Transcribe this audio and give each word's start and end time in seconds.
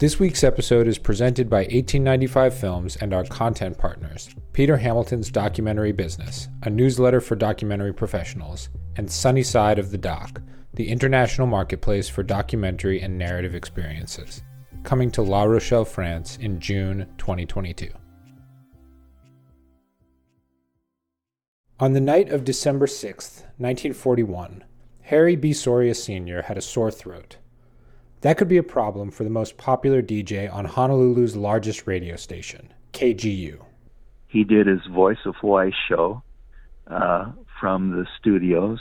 This 0.00 0.18
week's 0.18 0.42
episode 0.42 0.88
is 0.88 0.96
presented 0.96 1.50
by 1.50 1.58
1895 1.58 2.54
Films 2.54 2.96
and 2.96 3.12
our 3.12 3.24
content 3.24 3.76
partners 3.76 4.30
Peter 4.54 4.78
Hamilton's 4.78 5.30
Documentary 5.30 5.92
Business, 5.92 6.48
a 6.62 6.70
newsletter 6.70 7.20
for 7.20 7.36
documentary 7.36 7.92
professionals, 7.92 8.70
and 8.96 9.10
Sunny 9.10 9.42
Side 9.42 9.78
of 9.78 9.90
the 9.90 9.98
Doc, 9.98 10.40
the 10.72 10.88
international 10.88 11.46
marketplace 11.46 12.08
for 12.08 12.22
documentary 12.22 13.02
and 13.02 13.18
narrative 13.18 13.54
experiences, 13.54 14.42
coming 14.84 15.10
to 15.10 15.20
La 15.20 15.42
Rochelle, 15.42 15.84
France 15.84 16.38
in 16.38 16.60
June 16.60 17.06
2022. 17.18 17.90
On 21.78 21.92
the 21.92 22.00
night 22.00 22.30
of 22.30 22.44
December 22.44 22.86
6, 22.86 23.40
1941, 23.58 24.64
Harry 25.02 25.36
B. 25.36 25.52
Soria 25.52 25.94
Sr. 25.94 26.42
had 26.42 26.56
a 26.56 26.62
sore 26.62 26.90
throat. 26.90 27.36
That 28.22 28.36
could 28.36 28.48
be 28.48 28.58
a 28.58 28.62
problem 28.62 29.10
for 29.10 29.24
the 29.24 29.30
most 29.30 29.56
popular 29.56 30.02
DJ 30.02 30.52
on 30.52 30.66
Honolulu's 30.66 31.36
largest 31.36 31.86
radio 31.86 32.16
station, 32.16 32.72
KGU. 32.92 33.60
He 34.28 34.44
did 34.44 34.66
his 34.66 34.84
Voice 34.92 35.18
of 35.24 35.36
Hawaii 35.40 35.70
show 35.88 36.22
uh, 36.86 37.32
from 37.58 37.90
the 37.90 38.06
studios 38.18 38.78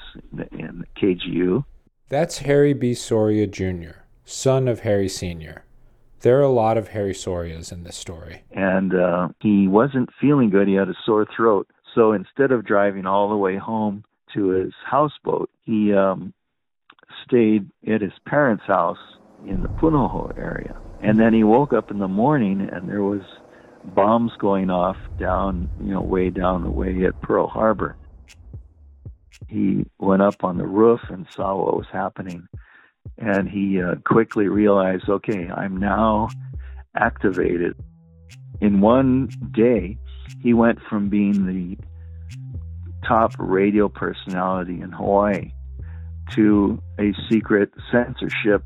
in 0.52 0.86
KGU. 1.02 1.64
That's 2.10 2.40
Harry 2.40 2.74
B. 2.74 2.94
Soria 2.94 3.48
Jr., 3.48 4.02
son 4.26 4.68
of 4.68 4.82
Harry 4.82 5.08
Sr. 5.08 5.64
There 6.20 6.38
are 6.38 6.44
a 6.44 6.50
lot 6.50 6.78
of 6.78 6.90
Harry 6.90 7.14
Sorias 7.14 7.72
in 7.72 7.84
this 7.84 7.96
story. 7.96 8.44
And 8.52 8.94
uh, 8.94 9.30
he 9.42 9.70
wasn't 9.70 10.10
feeling 10.20 10.50
good. 10.50 10.68
He 10.68 10.74
had 10.74 10.90
a 10.90 10.96
sore 11.06 11.26
throat. 11.34 11.68
So 11.96 12.12
instead 12.12 12.52
of 12.52 12.66
driving 12.66 13.06
all 13.06 13.30
the 13.30 13.38
way 13.38 13.56
home 13.56 14.04
to 14.34 14.50
his 14.50 14.74
houseboat, 14.86 15.50
he 15.64 15.94
um, 15.94 16.34
stayed 17.26 17.70
at 17.88 18.02
his 18.02 18.12
parents' 18.26 18.66
house 18.68 18.98
in 19.48 19.62
the 19.62 19.70
Punahou 19.70 20.38
area. 20.38 20.76
And 21.02 21.20
then 21.20 21.34
he 21.34 21.44
woke 21.44 21.74
up 21.74 21.92
in 21.92 22.00
the 22.00 22.08
morning 22.08 22.68
and 22.72 22.90
there 22.90 23.04
was 23.04 23.22
bombs 23.84 24.32
going 24.40 24.70
off 24.70 24.98
down, 25.18 25.70
you 25.82 25.94
know, 25.94 26.02
way 26.02 26.30
down 26.30 26.64
the 26.64 26.70
way 26.70 27.06
at 27.06 27.22
Pearl 27.22 27.48
Harbor. 27.48 27.96
He 29.48 29.86
went 29.98 30.22
up 30.22 30.44
on 30.44 30.58
the 30.58 30.68
roof 30.68 31.00
and 31.10 31.26
saw 31.36 31.56
what 31.56 31.78
was 31.78 31.88
happening. 31.92 32.48
And 33.18 33.50
he 33.50 33.82
uh, 33.82 33.96
quickly 34.06 34.48
realized, 34.48 35.10
okay, 35.10 35.50
I'm 35.50 35.78
now 35.78 36.30
activated. 36.96 37.76
In 38.62 38.82
one 38.82 39.30
day, 39.52 39.98
he 40.42 40.54
went 40.54 40.80
from 40.90 41.10
being 41.10 41.46
the 41.46 41.78
top 43.08 43.34
radio 43.40 43.90
personality 43.90 44.82
in 44.82 44.92
Hawaii 44.92 45.52
to 46.36 46.82
a 47.00 47.14
secret 47.32 47.72
censorship 47.92 48.64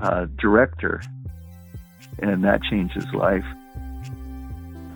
uh, 0.00 0.26
director, 0.38 1.02
and 2.18 2.42
that 2.44 2.62
changed 2.62 2.94
his 2.94 3.12
life. 3.12 3.44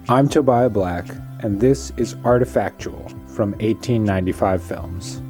I'm 0.08 0.28
Tobiah 0.28 0.70
Black, 0.70 1.06
and 1.40 1.60
this 1.60 1.92
is 1.96 2.14
Artifactual 2.16 3.10
from 3.28 3.52
1895 3.52 4.62
Films. 4.62 5.22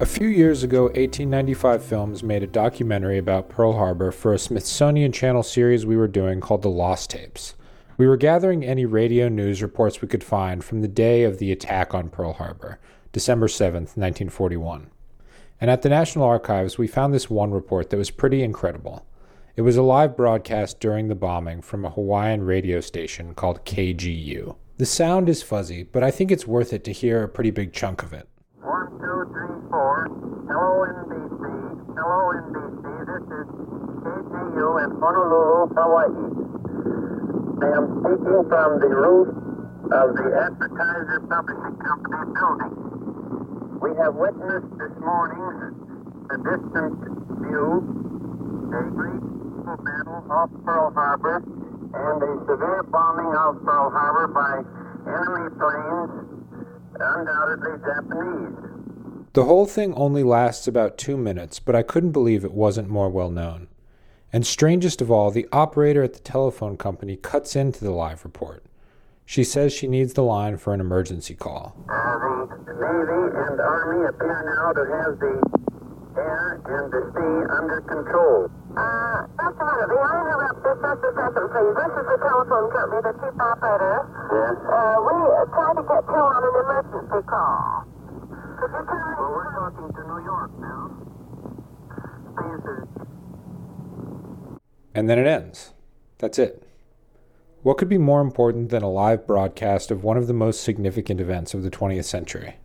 A 0.00 0.06
few 0.06 0.28
years 0.28 0.62
ago, 0.62 0.84
1895 0.84 1.84
Films 1.84 2.22
made 2.22 2.42
a 2.42 2.46
documentary 2.46 3.18
about 3.18 3.50
Pearl 3.50 3.74
Harbor 3.74 4.10
for 4.10 4.32
a 4.32 4.38
Smithsonian 4.38 5.12
Channel 5.12 5.42
series 5.42 5.84
we 5.84 5.96
were 5.96 6.08
doing 6.08 6.40
called 6.40 6.62
The 6.62 6.70
Lost 6.70 7.10
Tapes. 7.10 7.54
We 7.98 8.06
were 8.06 8.16
gathering 8.16 8.64
any 8.64 8.86
radio 8.86 9.28
news 9.28 9.62
reports 9.62 10.00
we 10.00 10.08
could 10.08 10.24
find 10.24 10.64
from 10.64 10.80
the 10.80 10.88
day 10.88 11.24
of 11.24 11.36
the 11.36 11.52
attack 11.52 11.92
on 11.92 12.08
Pearl 12.08 12.32
Harbor, 12.32 12.78
December 13.12 13.48
7, 13.48 13.82
1941. 13.82 14.90
And 15.60 15.70
at 15.70 15.82
the 15.82 15.88
National 15.88 16.24
Archives, 16.24 16.78
we 16.78 16.86
found 16.86 17.12
this 17.12 17.28
one 17.28 17.50
report 17.50 17.90
that 17.90 17.96
was 17.96 18.10
pretty 18.10 18.42
incredible. 18.42 19.04
It 19.56 19.62
was 19.62 19.76
a 19.76 19.82
live 19.82 20.16
broadcast 20.16 20.80
during 20.80 21.08
the 21.08 21.14
bombing 21.14 21.60
from 21.60 21.84
a 21.84 21.90
Hawaiian 21.90 22.44
radio 22.44 22.80
station 22.80 23.34
called 23.34 23.64
KGU. 23.64 24.56
The 24.78 24.86
sound 24.86 25.28
is 25.28 25.42
fuzzy, 25.42 25.82
but 25.82 26.02
I 26.02 26.10
think 26.10 26.30
it's 26.30 26.46
worth 26.46 26.72
it 26.72 26.84
to 26.84 26.92
hear 26.92 27.22
a 27.22 27.28
pretty 27.28 27.50
big 27.50 27.74
chunk 27.74 28.02
of 28.02 28.14
it. 28.14 28.26
One, 28.62 28.88
two, 28.96 29.28
three, 29.28 29.68
four. 29.68 30.08
Hello, 30.48 30.86
NBC. 30.88 31.44
Hello, 31.92 32.32
NBC. 32.40 32.88
This 33.04 33.26
is 33.28 33.48
KGU 34.00 34.84
in 34.84 34.90
Honolulu, 34.96 35.74
Hawaii. 35.76 36.40
I 37.60 37.76
am 37.76 37.84
speaking 38.00 38.48
from 38.48 38.80
the 38.80 38.88
roof 38.88 39.28
of 39.92 40.16
the 40.16 40.26
Advertiser 40.40 41.20
Publishing 41.28 41.76
Company 41.84 42.32
building. 42.32 42.79
We 43.80 43.96
have 43.96 44.14
witnessed 44.14 44.76
this 44.76 44.92
morning 45.00 45.74
the 46.28 46.36
distant 46.36 47.00
view, 47.40 47.80
a 49.66 49.76
battle 49.82 50.24
off 50.30 50.50
Pearl 50.66 50.92
Harbor, 50.92 51.36
and 51.36 52.22
a 52.22 52.44
severe 52.46 52.82
bombing 52.82 53.34
of 53.34 53.64
Pearl 53.64 53.90
Harbor 53.90 54.28
by 54.28 54.62
enemy 55.10 55.48
planes, 55.56 56.10
undoubtedly 57.00 57.78
Japanese. 57.86 58.70
The 59.32 59.44
whole 59.44 59.64
thing 59.64 59.94
only 59.94 60.24
lasts 60.24 60.68
about 60.68 60.98
two 60.98 61.16
minutes, 61.16 61.58
but 61.58 61.74
I 61.74 61.82
couldn't 61.82 62.12
believe 62.12 62.44
it 62.44 62.52
wasn't 62.52 62.90
more 62.90 63.08
well 63.08 63.30
known. 63.30 63.68
And 64.30 64.46
strangest 64.46 65.00
of 65.00 65.10
all, 65.10 65.30
the 65.30 65.48
operator 65.52 66.02
at 66.02 66.12
the 66.12 66.20
telephone 66.20 66.76
company 66.76 67.16
cuts 67.16 67.56
into 67.56 67.82
the 67.82 67.92
live 67.92 68.24
report. 68.24 68.62
She 69.30 69.44
says 69.44 69.72
she 69.72 69.86
needs 69.86 70.14
the 70.14 70.26
line 70.26 70.56
for 70.58 70.74
an 70.74 70.80
emergency 70.80 71.36
call. 71.38 71.78
Uh, 71.86 72.18
the 72.66 72.74
Navy 72.74 73.22
and 73.30 73.60
Army 73.62 74.02
appear 74.10 74.42
now 74.42 74.74
to 74.74 74.82
have 74.90 75.22
the 75.22 75.38
air 76.18 76.58
and 76.66 76.90
the 76.90 77.02
sea 77.14 77.36
under 77.46 77.78
control. 77.86 78.50
Uh, 78.74 79.30
just 79.38 79.54
a 79.54 79.64
minute. 79.70 79.86
May 79.86 80.02
I 80.02 80.18
interrupt 80.26 80.66
just, 80.66 80.82
just 80.82 81.02
a 81.06 81.10
second, 81.14 81.46
please? 81.46 81.74
This 81.78 81.92
is 81.94 82.06
the 82.10 82.18
telephone 82.26 82.74
company, 82.74 83.00
the 83.06 83.14
chief 83.22 83.38
operator. 83.38 84.02
Yes. 84.34 84.58
Uh, 84.66 84.98
we 84.98 85.14
uh, 85.14 85.46
tried 85.54 85.78
to 85.78 85.84
get 85.86 86.02
through 86.10 86.26
on 86.26 86.42
an 86.42 86.50
emergency 86.50 87.22
call. 87.30 87.86
Could 88.34 88.72
you 88.74 88.82
tell 88.82 88.98
me? 88.98 89.14
Well, 89.14 89.30
we're 89.30 89.54
talking 89.54 89.94
to 89.94 90.02
New 90.10 90.20
York 90.26 90.50
now. 90.58 90.90
Please, 92.34 92.66
And 94.98 95.06
then 95.06 95.22
it 95.22 95.30
ends. 95.30 95.70
That's 96.18 96.42
it. 96.42 96.66
What 97.62 97.76
could 97.76 97.90
be 97.90 97.98
more 97.98 98.22
important 98.22 98.70
than 98.70 98.82
a 98.82 98.88
live 98.88 99.26
broadcast 99.26 99.90
of 99.90 100.02
one 100.02 100.16
of 100.16 100.26
the 100.26 100.32
most 100.32 100.62
significant 100.62 101.20
events 101.20 101.52
of 101.52 101.62
the 101.62 101.70
20th 101.70 102.06
century? 102.06 102.56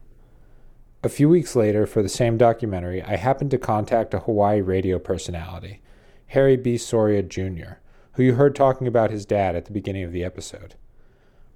A 1.03 1.09
few 1.09 1.27
weeks 1.27 1.53
later, 1.53 1.85
for 1.85 2.01
the 2.01 2.07
same 2.07 2.37
documentary, 2.37 3.03
I 3.03 3.17
happened 3.17 3.51
to 3.51 3.57
contact 3.57 4.13
a 4.13 4.19
Hawaii 4.19 4.61
radio 4.61 4.97
personality, 4.97 5.81
Harry 6.27 6.55
B. 6.55 6.77
Soria 6.77 7.23
Jr., 7.23 7.79
who 8.13 8.23
you 8.23 8.35
heard 8.35 8.55
talking 8.55 8.87
about 8.87 9.11
his 9.11 9.25
dad 9.25 9.53
at 9.53 9.65
the 9.65 9.73
beginning 9.73 10.05
of 10.05 10.13
the 10.13 10.23
episode. 10.23 10.75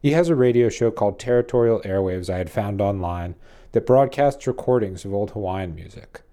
He 0.01 0.11
has 0.11 0.27
a 0.27 0.35
radio 0.35 0.67
show 0.67 0.91
called 0.91 1.17
Territorial 1.17 1.79
Airwaves 1.85 2.29
I 2.29 2.39
had 2.39 2.49
found 2.49 2.81
online 2.81 3.35
that 3.71 3.85
broadcasts 3.85 4.47
recordings 4.47 5.05
of 5.05 5.13
old 5.13 5.31
Hawaiian 5.31 5.73
music. 5.73 6.23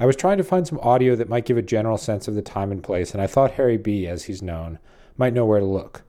I 0.00 0.06
was 0.06 0.16
trying 0.16 0.38
to 0.38 0.44
find 0.44 0.66
some 0.66 0.80
audio 0.80 1.14
that 1.14 1.28
might 1.28 1.44
give 1.46 1.58
a 1.58 1.62
general 1.62 1.96
sense 1.96 2.26
of 2.26 2.34
the 2.34 2.42
time 2.42 2.72
and 2.72 2.82
place, 2.82 3.12
and 3.12 3.22
I 3.22 3.28
thought 3.28 3.52
Harry 3.52 3.76
B., 3.76 4.08
as 4.08 4.24
he's 4.24 4.42
known, 4.42 4.80
might 5.16 5.32
know 5.32 5.46
where 5.46 5.60
to 5.60 5.64
look 5.64 6.02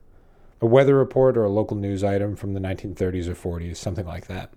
a 0.60 0.66
weather 0.66 0.96
report 0.96 1.36
or 1.36 1.44
a 1.44 1.50
local 1.50 1.76
news 1.76 2.02
item 2.02 2.36
from 2.36 2.54
the 2.54 2.60
1930s 2.60 3.28
or 3.28 3.58
40s, 3.58 3.76
something 3.76 4.06
like 4.06 4.26
that. 4.26 4.52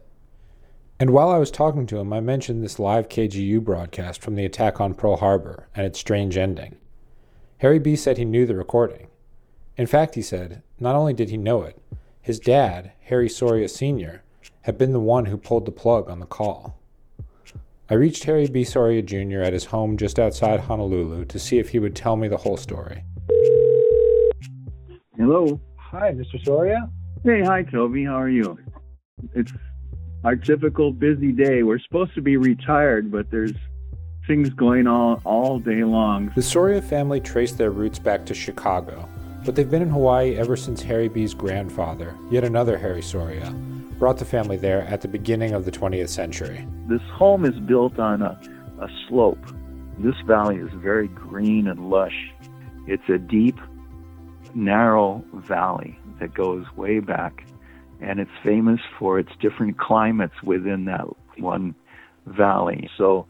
And 0.99 1.11
while 1.11 1.29
I 1.29 1.37
was 1.37 1.51
talking 1.51 1.85
to 1.87 1.97
him, 1.97 2.11
I 2.11 2.19
mentioned 2.19 2.63
this 2.63 2.79
live 2.79 3.07
KGU 3.07 3.63
broadcast 3.63 4.21
from 4.21 4.35
the 4.35 4.45
attack 4.45 4.81
on 4.81 4.93
Pearl 4.93 5.17
Harbor 5.17 5.67
and 5.73 5.85
its 5.85 5.99
strange 5.99 6.37
ending. 6.37 6.77
Harry 7.59 7.79
B. 7.79 7.95
said 7.95 8.17
he 8.17 8.25
knew 8.25 8.45
the 8.45 8.55
recording. 8.55 9.07
In 9.77 9.87
fact, 9.87 10.15
he 10.15 10.21
said, 10.21 10.61
not 10.79 10.95
only 10.95 11.13
did 11.13 11.29
he 11.29 11.37
know 11.37 11.63
it, 11.63 11.81
his 12.21 12.39
dad, 12.39 12.91
Harry 13.05 13.29
Soria 13.29 13.69
Sr., 13.69 14.23
had 14.61 14.77
been 14.77 14.91
the 14.91 14.99
one 14.99 15.25
who 15.25 15.37
pulled 15.37 15.65
the 15.65 15.71
plug 15.71 16.09
on 16.09 16.19
the 16.19 16.25
call. 16.25 16.77
I 17.89 17.95
reached 17.95 18.25
Harry 18.25 18.47
B. 18.47 18.63
Soria 18.63 19.01
Jr. 19.01 19.41
at 19.41 19.53
his 19.53 19.65
home 19.65 19.97
just 19.97 20.19
outside 20.19 20.59
Honolulu 20.59 21.25
to 21.25 21.39
see 21.39 21.59
if 21.59 21.69
he 21.69 21.79
would 21.79 21.95
tell 21.95 22.15
me 22.15 22.27
the 22.27 22.37
whole 22.37 22.57
story. 22.57 23.03
Hello. 25.17 25.59
Hi, 25.91 26.11
Mr. 26.11 26.43
Soria. 26.45 26.87
Hey, 27.23 27.41
hi, 27.41 27.63
Toby. 27.63 28.05
How 28.05 28.21
are 28.21 28.29
you? 28.29 28.59
It's 29.33 29.51
our 30.23 30.35
typical 30.35 30.91
busy 30.91 31.31
day. 31.31 31.63
We're 31.63 31.79
supposed 31.79 32.13
to 32.13 32.21
be 32.21 32.37
retired, 32.37 33.11
but 33.11 33.31
there's 33.31 33.53
things 34.27 34.51
going 34.51 34.85
on 34.85 35.19
all 35.25 35.57
day 35.57 35.83
long. 35.83 36.31
The 36.35 36.43
Soria 36.43 36.79
family 36.79 37.19
traced 37.19 37.57
their 37.57 37.71
roots 37.71 37.97
back 37.97 38.23
to 38.27 38.35
Chicago, 38.35 39.09
but 39.43 39.55
they've 39.55 39.69
been 39.69 39.81
in 39.81 39.89
Hawaii 39.89 40.35
ever 40.35 40.55
since 40.55 40.83
Harry 40.83 41.09
B.'s 41.09 41.33
grandfather, 41.33 42.15
yet 42.29 42.43
another 42.43 42.77
Harry 42.77 43.01
Soria, 43.01 43.49
brought 43.97 44.19
the 44.19 44.25
family 44.25 44.57
there 44.57 44.83
at 44.83 45.01
the 45.01 45.07
beginning 45.07 45.53
of 45.53 45.65
the 45.65 45.71
20th 45.71 46.09
century. 46.09 46.67
This 46.87 47.01
home 47.13 47.45
is 47.45 47.59
built 47.61 47.97
on 47.97 48.21
a, 48.21 48.39
a 48.79 48.87
slope. 49.07 49.43
This 49.97 50.15
valley 50.27 50.57
is 50.57 50.69
very 50.75 51.07
green 51.07 51.67
and 51.67 51.89
lush. 51.89 52.31
It's 52.85 53.09
a 53.09 53.17
deep, 53.17 53.57
narrow 54.55 55.23
valley 55.33 55.99
that 56.19 56.33
goes 56.33 56.65
way 56.75 56.99
back, 56.99 57.45
and 58.01 58.19
it's 58.19 58.31
famous 58.43 58.79
for 58.97 59.19
its 59.19 59.31
different 59.41 59.77
climates 59.77 60.41
within 60.43 60.85
that 60.85 61.05
one 61.37 61.75
valley. 62.25 62.89
So 62.97 63.25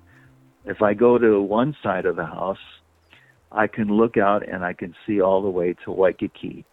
if 0.66 0.82
I 0.82 0.94
go 0.94 1.18
to 1.18 1.42
one 1.42 1.76
side 1.82 2.06
of 2.06 2.16
the 2.16 2.26
house, 2.26 2.58
I 3.52 3.68
can 3.68 3.88
look 3.88 4.18
out 4.18 4.48
and 4.48 4.64
I 4.64 4.74
can 4.74 4.94
see 5.06 5.22
all 5.22 5.42
the 5.42 5.50
way 5.50 5.76
to 5.86 5.92
Waikiki 5.92 6.66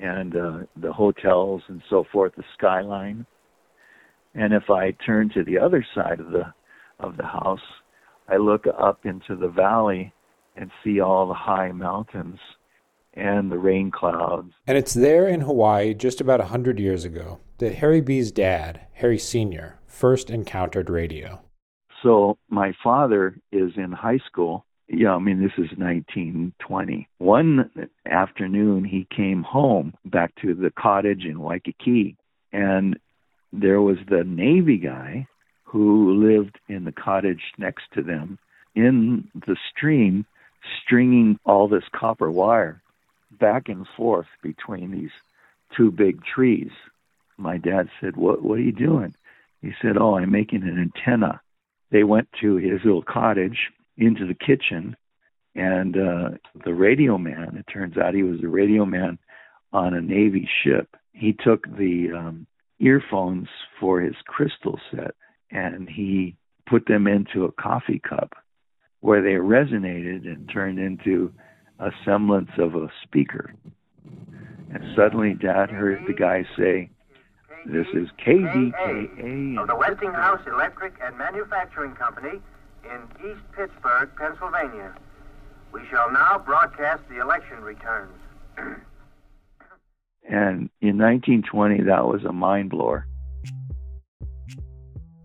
and 0.00 0.34
uh, 0.34 0.58
the 0.76 0.92
hotels 0.92 1.62
and 1.68 1.82
so 1.90 2.04
forth, 2.10 2.32
the 2.36 2.44
skyline. 2.56 3.26
And 4.34 4.54
if 4.54 4.70
I 4.70 4.92
turn 4.92 5.30
to 5.34 5.44
the 5.44 5.58
other 5.58 5.84
side 5.94 6.20
of 6.20 6.30
the 6.30 6.52
of 6.98 7.16
the 7.16 7.26
house, 7.26 7.60
I 8.28 8.36
look 8.36 8.64
up 8.66 9.04
into 9.04 9.36
the 9.36 9.48
valley 9.48 10.12
and 10.56 10.70
see 10.82 11.00
all 11.00 11.26
the 11.26 11.34
high 11.34 11.72
mountains 11.72 12.38
and 13.14 13.50
the 13.50 13.58
rain 13.58 13.90
clouds. 13.90 14.52
And 14.66 14.78
it's 14.78 14.94
there 14.94 15.28
in 15.28 15.42
Hawaii 15.42 15.94
just 15.94 16.20
about 16.20 16.40
a 16.40 16.46
hundred 16.46 16.78
years 16.78 17.04
ago 17.04 17.40
that 17.58 17.76
Harry 17.76 18.00
B's 18.00 18.32
dad, 18.32 18.86
Harry 18.94 19.18
Sr., 19.18 19.78
first 19.86 20.30
encountered 20.30 20.90
radio. 20.90 21.40
So 22.02 22.38
my 22.48 22.72
father 22.82 23.38
is 23.52 23.72
in 23.76 23.92
high 23.92 24.18
school. 24.26 24.64
Yeah, 24.88 25.14
I 25.14 25.18
mean, 25.18 25.40
this 25.40 25.52
is 25.52 25.70
1920. 25.78 27.08
One 27.18 27.70
afternoon, 28.06 28.84
he 28.84 29.06
came 29.14 29.42
home 29.42 29.94
back 30.04 30.34
to 30.42 30.54
the 30.54 30.70
cottage 30.70 31.24
in 31.24 31.40
Waikiki, 31.40 32.16
and 32.52 32.98
there 33.52 33.80
was 33.80 33.98
the 34.08 34.24
Navy 34.24 34.78
guy 34.78 35.26
who 35.62 36.12
lived 36.12 36.58
in 36.68 36.84
the 36.84 36.92
cottage 36.92 37.40
next 37.58 37.84
to 37.94 38.02
them 38.02 38.38
in 38.74 39.28
the 39.34 39.56
stream, 39.70 40.26
stringing 40.82 41.38
all 41.44 41.68
this 41.68 41.84
copper 41.94 42.30
wire 42.30 42.81
back 43.42 43.68
and 43.68 43.86
forth 43.96 44.28
between 44.42 44.92
these 44.92 45.10
two 45.76 45.90
big 45.90 46.24
trees. 46.24 46.70
My 47.36 47.58
dad 47.58 47.88
said, 48.00 48.16
"What 48.16 48.42
what 48.42 48.58
are 48.58 48.68
you 48.70 48.72
doing?" 48.72 49.14
He 49.60 49.72
said, 49.82 49.96
"Oh, 49.98 50.16
I'm 50.16 50.30
making 50.30 50.62
an 50.62 50.78
antenna." 50.78 51.40
They 51.90 52.04
went 52.04 52.28
to 52.40 52.56
his 52.56 52.80
little 52.84 53.02
cottage 53.02 53.58
into 53.98 54.26
the 54.26 54.34
kitchen, 54.48 54.96
and 55.54 55.96
uh, 55.96 56.30
the 56.64 56.72
radio 56.72 57.18
man. 57.18 57.56
It 57.58 57.70
turns 57.70 57.98
out 57.98 58.14
he 58.14 58.22
was 58.22 58.42
a 58.42 58.48
radio 58.48 58.86
man 58.86 59.18
on 59.72 59.92
a 59.94 60.00
Navy 60.00 60.48
ship. 60.62 60.96
He 61.12 61.32
took 61.32 61.64
the 61.66 62.12
um, 62.16 62.46
earphones 62.78 63.48
for 63.78 64.00
his 64.00 64.16
crystal 64.26 64.78
set 64.90 65.14
and 65.52 65.88
he 65.88 66.36
put 66.66 66.86
them 66.86 67.06
into 67.06 67.44
a 67.44 67.52
coffee 67.52 68.00
cup 68.00 68.32
where 69.00 69.22
they 69.22 69.34
resonated 69.34 70.26
and 70.26 70.48
turned 70.48 70.78
into 70.78 71.32
a 71.78 71.90
semblance 72.04 72.50
of 72.58 72.74
a 72.74 72.88
speaker. 73.02 73.54
And 74.72 74.84
suddenly 74.96 75.34
Dad 75.34 75.70
heard 75.70 76.02
the 76.06 76.14
guy 76.14 76.44
say, 76.56 76.90
This 77.66 77.86
is 77.94 78.08
KDKA. 78.24 79.60
Of 79.60 79.66
the 79.68 79.76
Westinghouse 79.76 80.40
Electric 80.46 80.94
and 81.02 81.16
Manufacturing 81.18 81.94
Company 81.94 82.40
in 82.84 83.30
East 83.30 83.42
Pittsburgh, 83.56 84.10
Pennsylvania. 84.16 84.94
We 85.72 85.80
shall 85.90 86.10
now 86.10 86.38
broadcast 86.38 87.02
the 87.08 87.20
election 87.20 87.60
returns. 87.62 88.18
And 90.28 90.70
in 90.80 90.98
1920, 90.98 91.82
that 91.82 92.06
was 92.06 92.24
a 92.24 92.32
mind 92.32 92.70
blower. 92.70 93.06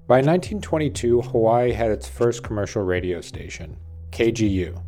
By 0.08 0.18
1922, 0.18 1.22
Hawaii 1.22 1.72
had 1.72 1.92
its 1.92 2.08
first 2.08 2.42
commercial 2.44 2.82
radio 2.82 3.22
station, 3.22 3.78
KGU. 4.12 4.82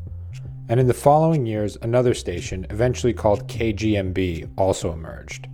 And 0.69 0.79
in 0.79 0.85
the 0.85 0.93
following 0.93 1.47
years, 1.47 1.79
another 1.81 2.13
station, 2.13 2.67
eventually 2.69 3.11
called 3.11 3.47
KGMB, 3.47 4.51
also 4.55 4.93
emerged. 4.93 5.47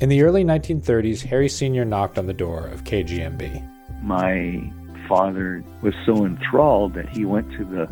In 0.00 0.08
the 0.08 0.22
early 0.22 0.44
1930s, 0.44 1.22
Harry 1.22 1.48
Sr. 1.48 1.84
knocked 1.84 2.18
on 2.18 2.26
the 2.26 2.34
door 2.34 2.66
of 2.66 2.82
KGMB. 2.82 4.02
My 4.02 4.60
father 5.08 5.62
was 5.82 5.94
so 6.04 6.26
enthralled 6.26 6.94
that 6.94 7.08
he 7.08 7.24
went 7.24 7.52
to 7.52 7.64
the 7.64 7.88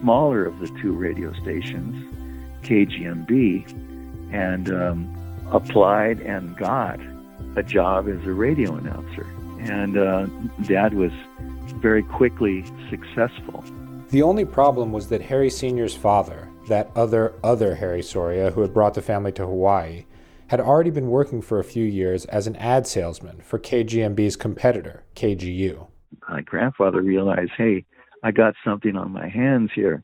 smaller 0.00 0.46
of 0.46 0.58
the 0.58 0.68
two 0.80 0.92
radio 0.92 1.34
stations, 1.34 1.94
KGMB, 2.62 4.32
and 4.32 4.72
um, 4.72 5.48
applied 5.52 6.20
and 6.20 6.56
got 6.56 6.98
a 7.56 7.62
job 7.62 8.08
as 8.08 8.24
a 8.26 8.32
radio 8.32 8.74
announcer. 8.74 9.26
And 9.58 9.98
uh, 9.98 10.26
Dad 10.62 10.94
was 10.94 11.12
very 11.82 12.04
quickly 12.04 12.64
successful. 12.88 13.62
The 14.10 14.22
only 14.22 14.44
problem 14.44 14.90
was 14.90 15.06
that 15.08 15.22
Harry 15.22 15.48
Sr.'s 15.48 15.94
father, 15.94 16.48
that 16.66 16.90
other 16.96 17.34
other 17.44 17.76
Harry 17.76 18.02
Soria 18.02 18.50
who 18.50 18.62
had 18.62 18.74
brought 18.74 18.94
the 18.94 19.02
family 19.02 19.30
to 19.32 19.46
Hawaii, 19.46 20.04
had 20.48 20.60
already 20.60 20.90
been 20.90 21.10
working 21.10 21.40
for 21.40 21.60
a 21.60 21.64
few 21.64 21.84
years 21.84 22.24
as 22.24 22.48
an 22.48 22.56
ad 22.56 22.88
salesman 22.88 23.40
for 23.40 23.56
KGMB's 23.60 24.34
competitor, 24.34 25.04
KGU. 25.14 25.86
My 26.28 26.40
grandfather 26.40 27.00
realized, 27.00 27.52
hey, 27.56 27.84
I 28.24 28.32
got 28.32 28.54
something 28.64 28.96
on 28.96 29.12
my 29.12 29.28
hands 29.28 29.70
here. 29.76 30.02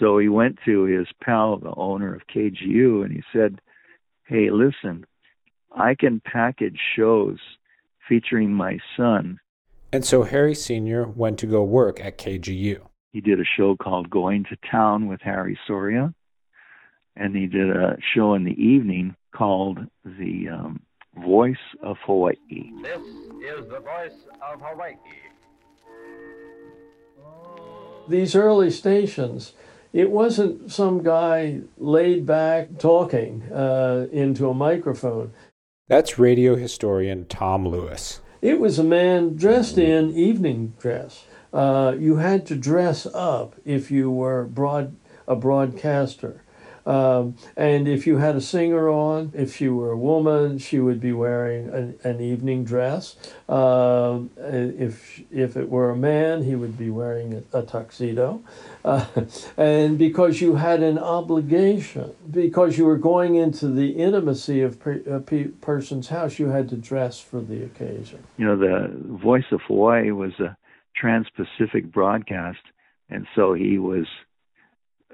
So 0.00 0.16
he 0.16 0.30
went 0.30 0.58
to 0.64 0.84
his 0.84 1.06
pal, 1.22 1.58
the 1.58 1.74
owner 1.76 2.14
of 2.14 2.22
KGU, 2.34 3.04
and 3.04 3.12
he 3.12 3.22
said, 3.30 3.60
hey, 4.24 4.50
listen, 4.50 5.04
I 5.70 5.96
can 5.96 6.22
package 6.24 6.80
shows 6.96 7.38
featuring 8.08 8.54
my 8.54 8.78
son. 8.96 9.38
And 9.92 10.02
so 10.02 10.22
Harry 10.22 10.54
Sr. 10.54 11.06
went 11.06 11.38
to 11.40 11.46
go 11.46 11.62
work 11.62 12.00
at 12.00 12.16
KGU. 12.16 12.86
He 13.12 13.20
did 13.20 13.38
a 13.40 13.44
show 13.44 13.76
called 13.76 14.08
Going 14.08 14.44
to 14.44 14.56
Town 14.70 15.06
with 15.06 15.20
Harry 15.20 15.58
Soria, 15.66 16.14
and 17.14 17.36
he 17.36 17.46
did 17.46 17.68
a 17.68 17.98
show 18.14 18.32
in 18.32 18.44
the 18.44 18.58
evening 18.62 19.16
called 19.36 19.78
The 20.04 20.48
um, 20.48 20.80
Voice 21.22 21.56
of 21.82 21.98
Hawaii. 22.06 22.36
This 22.82 23.02
is 23.44 23.68
the 23.68 23.80
voice 23.80 24.18
of 24.42 24.62
Hawaii. 24.62 24.96
These 28.08 28.34
early 28.34 28.70
stations, 28.70 29.52
it 29.92 30.10
wasn't 30.10 30.72
some 30.72 31.02
guy 31.02 31.60
laid 31.76 32.24
back 32.24 32.78
talking 32.78 33.42
uh, 33.52 34.06
into 34.10 34.48
a 34.48 34.54
microphone. 34.54 35.32
That's 35.86 36.18
radio 36.18 36.56
historian 36.56 37.26
Tom 37.26 37.68
Lewis. 37.68 38.20
It 38.40 38.58
was 38.58 38.78
a 38.78 38.84
man 38.84 39.36
dressed 39.36 39.76
in 39.76 40.12
evening 40.12 40.72
dress. 40.80 41.26
Uh, 41.52 41.94
you 41.98 42.16
had 42.16 42.46
to 42.46 42.56
dress 42.56 43.06
up 43.12 43.54
if 43.64 43.90
you 43.90 44.10
were 44.10 44.44
broad, 44.44 44.96
a 45.28 45.36
broadcaster. 45.36 46.42
Um, 46.84 47.36
and 47.56 47.86
if 47.86 48.06
you 48.06 48.18
had 48.18 48.34
a 48.34 48.40
singer 48.40 48.88
on, 48.88 49.32
if 49.34 49.56
she 49.56 49.68
were 49.68 49.90
a 49.90 49.96
woman, 49.96 50.58
she 50.58 50.80
would 50.80 51.00
be 51.00 51.12
wearing 51.12 51.68
an, 51.68 51.98
an 52.02 52.20
evening 52.20 52.64
dress. 52.64 53.16
Um, 53.48 54.30
if 54.36 55.22
if 55.30 55.56
it 55.56 55.68
were 55.68 55.90
a 55.90 55.96
man, 55.96 56.42
he 56.42 56.56
would 56.56 56.76
be 56.76 56.90
wearing 56.90 57.44
a, 57.52 57.58
a 57.58 57.62
tuxedo. 57.62 58.42
Uh, 58.84 59.06
and 59.56 59.96
because 59.96 60.40
you 60.40 60.56
had 60.56 60.82
an 60.82 60.98
obligation, 60.98 62.12
because 62.30 62.76
you 62.78 62.84
were 62.84 62.98
going 62.98 63.36
into 63.36 63.68
the 63.68 63.90
intimacy 63.90 64.60
of 64.60 64.80
per, 64.80 64.94
a 65.08 65.20
pe- 65.20 65.44
person's 65.44 66.08
house, 66.08 66.38
you 66.38 66.48
had 66.48 66.68
to 66.70 66.76
dress 66.76 67.20
for 67.20 67.40
the 67.40 67.62
occasion. 67.62 68.24
You 68.38 68.46
know, 68.46 68.56
the 68.56 68.90
Voice 69.22 69.44
of 69.52 69.60
Hawaii 69.68 70.10
was 70.10 70.32
a 70.40 70.56
trans-Pacific 70.96 71.92
broadcast, 71.92 72.60
and 73.08 73.26
so 73.34 73.54
he 73.54 73.78
was 73.78 74.06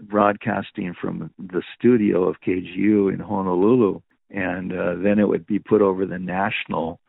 broadcasting 0.01 0.95
from 1.01 1.31
the 1.39 1.63
studio 1.77 2.29
of 2.29 2.37
KGU 2.47 3.13
in 3.13 3.21
Honolulu, 3.21 4.01
and 4.31 4.73
uh, 4.73 4.95
then 4.97 5.19
it 5.19 5.29
would 5.29 5.47
be 5.47 5.59
put 5.59 5.83
over 5.83 6.07
the 6.07 6.19
national 6.19 7.01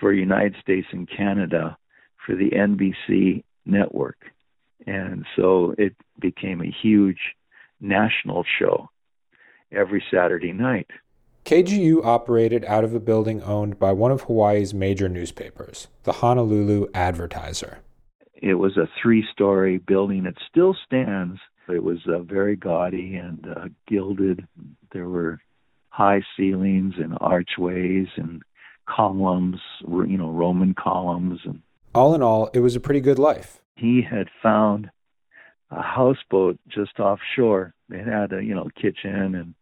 for 0.00 0.12
United 0.12 0.56
States 0.60 0.88
and 0.92 1.08
Canada 1.08 1.76
for 2.24 2.34
the 2.34 2.50
NBC 2.50 3.44
network. 3.64 4.18
And 4.86 5.24
so 5.34 5.74
it 5.78 5.94
became 6.20 6.60
a 6.60 6.70
huge 6.82 7.18
national 7.80 8.44
show 8.58 8.88
every 9.72 10.02
Saturday 10.10 10.52
night. 10.52 10.88
KGU 11.44 12.04
operated 12.04 12.64
out 12.64 12.82
of 12.82 12.94
a 12.94 13.00
building 13.00 13.42
owned 13.42 13.78
by 13.78 13.92
one 13.92 14.10
of 14.10 14.22
Hawaii's 14.22 14.74
major 14.74 15.08
newspapers, 15.08 15.86
the 16.02 16.14
Honolulu 16.14 16.88
Advertiser. 16.92 17.78
It 18.42 18.54
was 18.54 18.76
a 18.76 18.88
three 19.00 19.26
story 19.32 19.78
building. 19.78 20.26
It 20.26 20.36
still 20.50 20.76
stands 20.86 21.38
it 21.68 21.82
was 21.82 21.98
uh, 22.06 22.20
very 22.20 22.56
gaudy 22.56 23.16
and 23.16 23.46
uh, 23.48 23.64
gilded. 23.88 24.46
There 24.92 25.08
were 25.08 25.40
high 25.88 26.22
ceilings 26.36 26.94
and 26.98 27.16
archways 27.20 28.08
and 28.16 28.42
columns, 28.88 29.56
you 29.80 30.16
know, 30.16 30.30
Roman 30.30 30.74
columns. 30.74 31.40
And 31.44 31.62
all 31.94 32.14
in 32.14 32.22
all, 32.22 32.50
it 32.52 32.60
was 32.60 32.76
a 32.76 32.80
pretty 32.80 33.00
good 33.00 33.18
life. 33.18 33.60
He 33.74 34.02
had 34.08 34.28
found 34.42 34.90
a 35.70 35.82
houseboat 35.82 36.58
just 36.68 37.00
offshore. 37.00 37.74
It 37.90 38.06
had 38.06 38.32
a 38.32 38.42
you 38.42 38.54
know 38.54 38.68
kitchen 38.80 39.34
and 39.34 39.54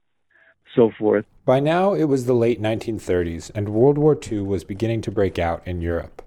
so 0.76 0.90
forth. 0.98 1.24
By 1.44 1.60
now, 1.60 1.94
it 1.94 2.04
was 2.04 2.26
the 2.26 2.34
late 2.34 2.60
1930s, 2.60 3.50
and 3.54 3.68
World 3.68 3.98
War 3.98 4.18
II 4.30 4.40
was 4.40 4.64
beginning 4.64 5.00
to 5.02 5.10
break 5.10 5.38
out 5.38 5.66
in 5.66 5.80
Europe. 5.80 6.23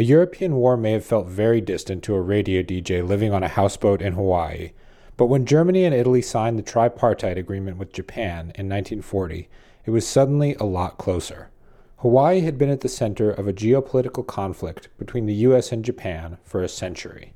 A 0.00 0.04
European 0.04 0.54
war 0.54 0.76
may 0.76 0.92
have 0.92 1.04
felt 1.04 1.26
very 1.26 1.60
distant 1.60 2.04
to 2.04 2.14
a 2.14 2.20
radio 2.20 2.62
DJ 2.62 3.04
living 3.04 3.32
on 3.32 3.42
a 3.42 3.48
houseboat 3.48 4.00
in 4.00 4.12
Hawaii, 4.12 4.70
but 5.16 5.26
when 5.26 5.44
Germany 5.44 5.84
and 5.84 5.92
Italy 5.92 6.22
signed 6.22 6.56
the 6.56 6.62
tripartite 6.62 7.36
agreement 7.36 7.78
with 7.78 7.92
Japan 7.92 8.52
in 8.54 8.68
1940, 8.68 9.48
it 9.84 9.90
was 9.90 10.06
suddenly 10.06 10.54
a 10.54 10.64
lot 10.64 10.98
closer. 10.98 11.50
Hawaii 11.96 12.42
had 12.42 12.56
been 12.56 12.70
at 12.70 12.82
the 12.82 12.88
center 12.88 13.28
of 13.32 13.48
a 13.48 13.52
geopolitical 13.52 14.24
conflict 14.24 14.88
between 14.98 15.26
the 15.26 15.34
US 15.34 15.72
and 15.72 15.84
Japan 15.84 16.38
for 16.44 16.62
a 16.62 16.68
century. 16.68 17.32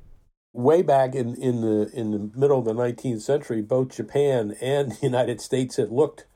Way 0.53 0.83
back 0.83 1.15
in, 1.15 1.35
in 1.35 1.59
the 1.59 1.91
in 1.93 2.11
the 2.11 2.31
middle 2.33 2.59
of 2.59 2.65
the 2.65 2.73
19th 2.73 3.23
century, 3.23 3.61
both 3.61 3.97
Japan 3.97 4.55
and 4.61 4.91
the 5.01 5.05
United 5.05 5.41
States 5.41 5.75
had 5.75 5.91
looked 5.91 6.27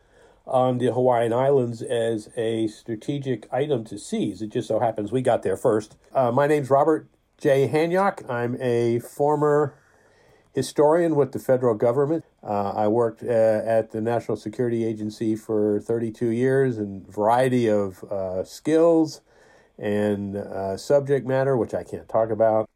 on 0.47 0.77
the 0.77 0.91
Hawaiian 0.91 1.33
Islands 1.33 1.81
as 1.81 2.29
a 2.37 2.67
strategic 2.67 3.51
item 3.53 3.83
to 3.85 3.97
seize. 3.97 4.41
It 4.41 4.49
just 4.49 4.69
so 4.69 4.79
happens 4.79 5.11
we 5.11 5.21
got 5.21 5.43
there 5.43 5.57
first. 5.57 5.97
Uh, 6.13 6.31
my 6.31 6.47
name's 6.47 6.69
Robert 6.69 7.07
J. 7.37 7.67
Hanyok. 7.67 8.29
I'm 8.29 8.57
a 8.59 8.99
former 8.99 9.75
historian 10.53 11.15
with 11.15 11.33
the 11.33 11.39
federal 11.39 11.75
government. 11.75 12.25
Uh, 12.43 12.71
I 12.71 12.87
worked 12.87 13.21
uh, 13.21 13.27
at 13.27 13.91
the 13.91 14.01
National 14.01 14.37
Security 14.37 14.85
Agency 14.85 15.35
for 15.35 15.79
32 15.79 16.29
years 16.29 16.77
in 16.77 17.05
a 17.07 17.11
variety 17.11 17.69
of 17.69 18.03
uh, 18.05 18.43
skills 18.43 19.21
and 19.77 20.35
uh, 20.35 20.75
subject 20.75 21.27
matter, 21.27 21.55
which 21.55 21.73
I 21.73 21.83
can't 21.83 22.09
talk 22.09 22.31
about. 22.31 22.67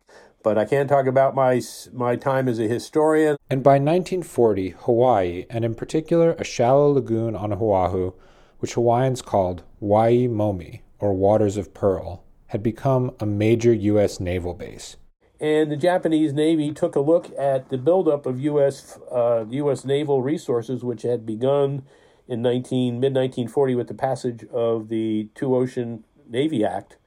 But 0.43 0.57
I 0.57 0.65
can't 0.65 0.89
talk 0.89 1.05
about 1.05 1.35
my 1.35 1.61
my 1.93 2.15
time 2.15 2.47
as 2.47 2.59
a 2.59 2.67
historian. 2.67 3.37
And 3.49 3.61
by 3.63 3.73
1940, 3.73 4.69
Hawaii, 4.79 5.45
and 5.49 5.63
in 5.63 5.75
particular 5.75 6.33
a 6.33 6.43
shallow 6.43 6.91
lagoon 6.91 7.35
on 7.35 7.53
Oahu, 7.53 8.13
which 8.59 8.73
Hawaiians 8.73 9.21
called 9.21 9.63
Waimomi, 9.81 10.81
or 10.99 11.13
Waters 11.13 11.57
of 11.57 11.73
Pearl, 11.73 12.23
had 12.47 12.63
become 12.63 13.11
a 13.19 13.25
major 13.25 13.73
U.S. 13.73 14.19
naval 14.19 14.53
base. 14.53 14.97
And 15.39 15.71
the 15.71 15.77
Japanese 15.77 16.33
Navy 16.33 16.71
took 16.71 16.95
a 16.95 16.99
look 16.99 17.31
at 17.37 17.69
the 17.69 17.77
buildup 17.77 18.25
of 18.25 18.39
U.S. 18.39 18.99
Uh, 19.11 19.45
U.S. 19.49 19.83
naval 19.85 20.21
resources, 20.21 20.83
which 20.83 21.01
had 21.01 21.25
begun 21.25 21.83
in 22.27 22.41
19 22.41 22.99
mid 22.99 23.13
1940 23.13 23.75
with 23.75 23.87
the 23.87 23.93
passage 23.93 24.45
of 24.53 24.89
the 24.89 25.29
Two 25.33 25.55
Ocean 25.55 26.03
Navy 26.29 26.63
Act, 26.63 26.97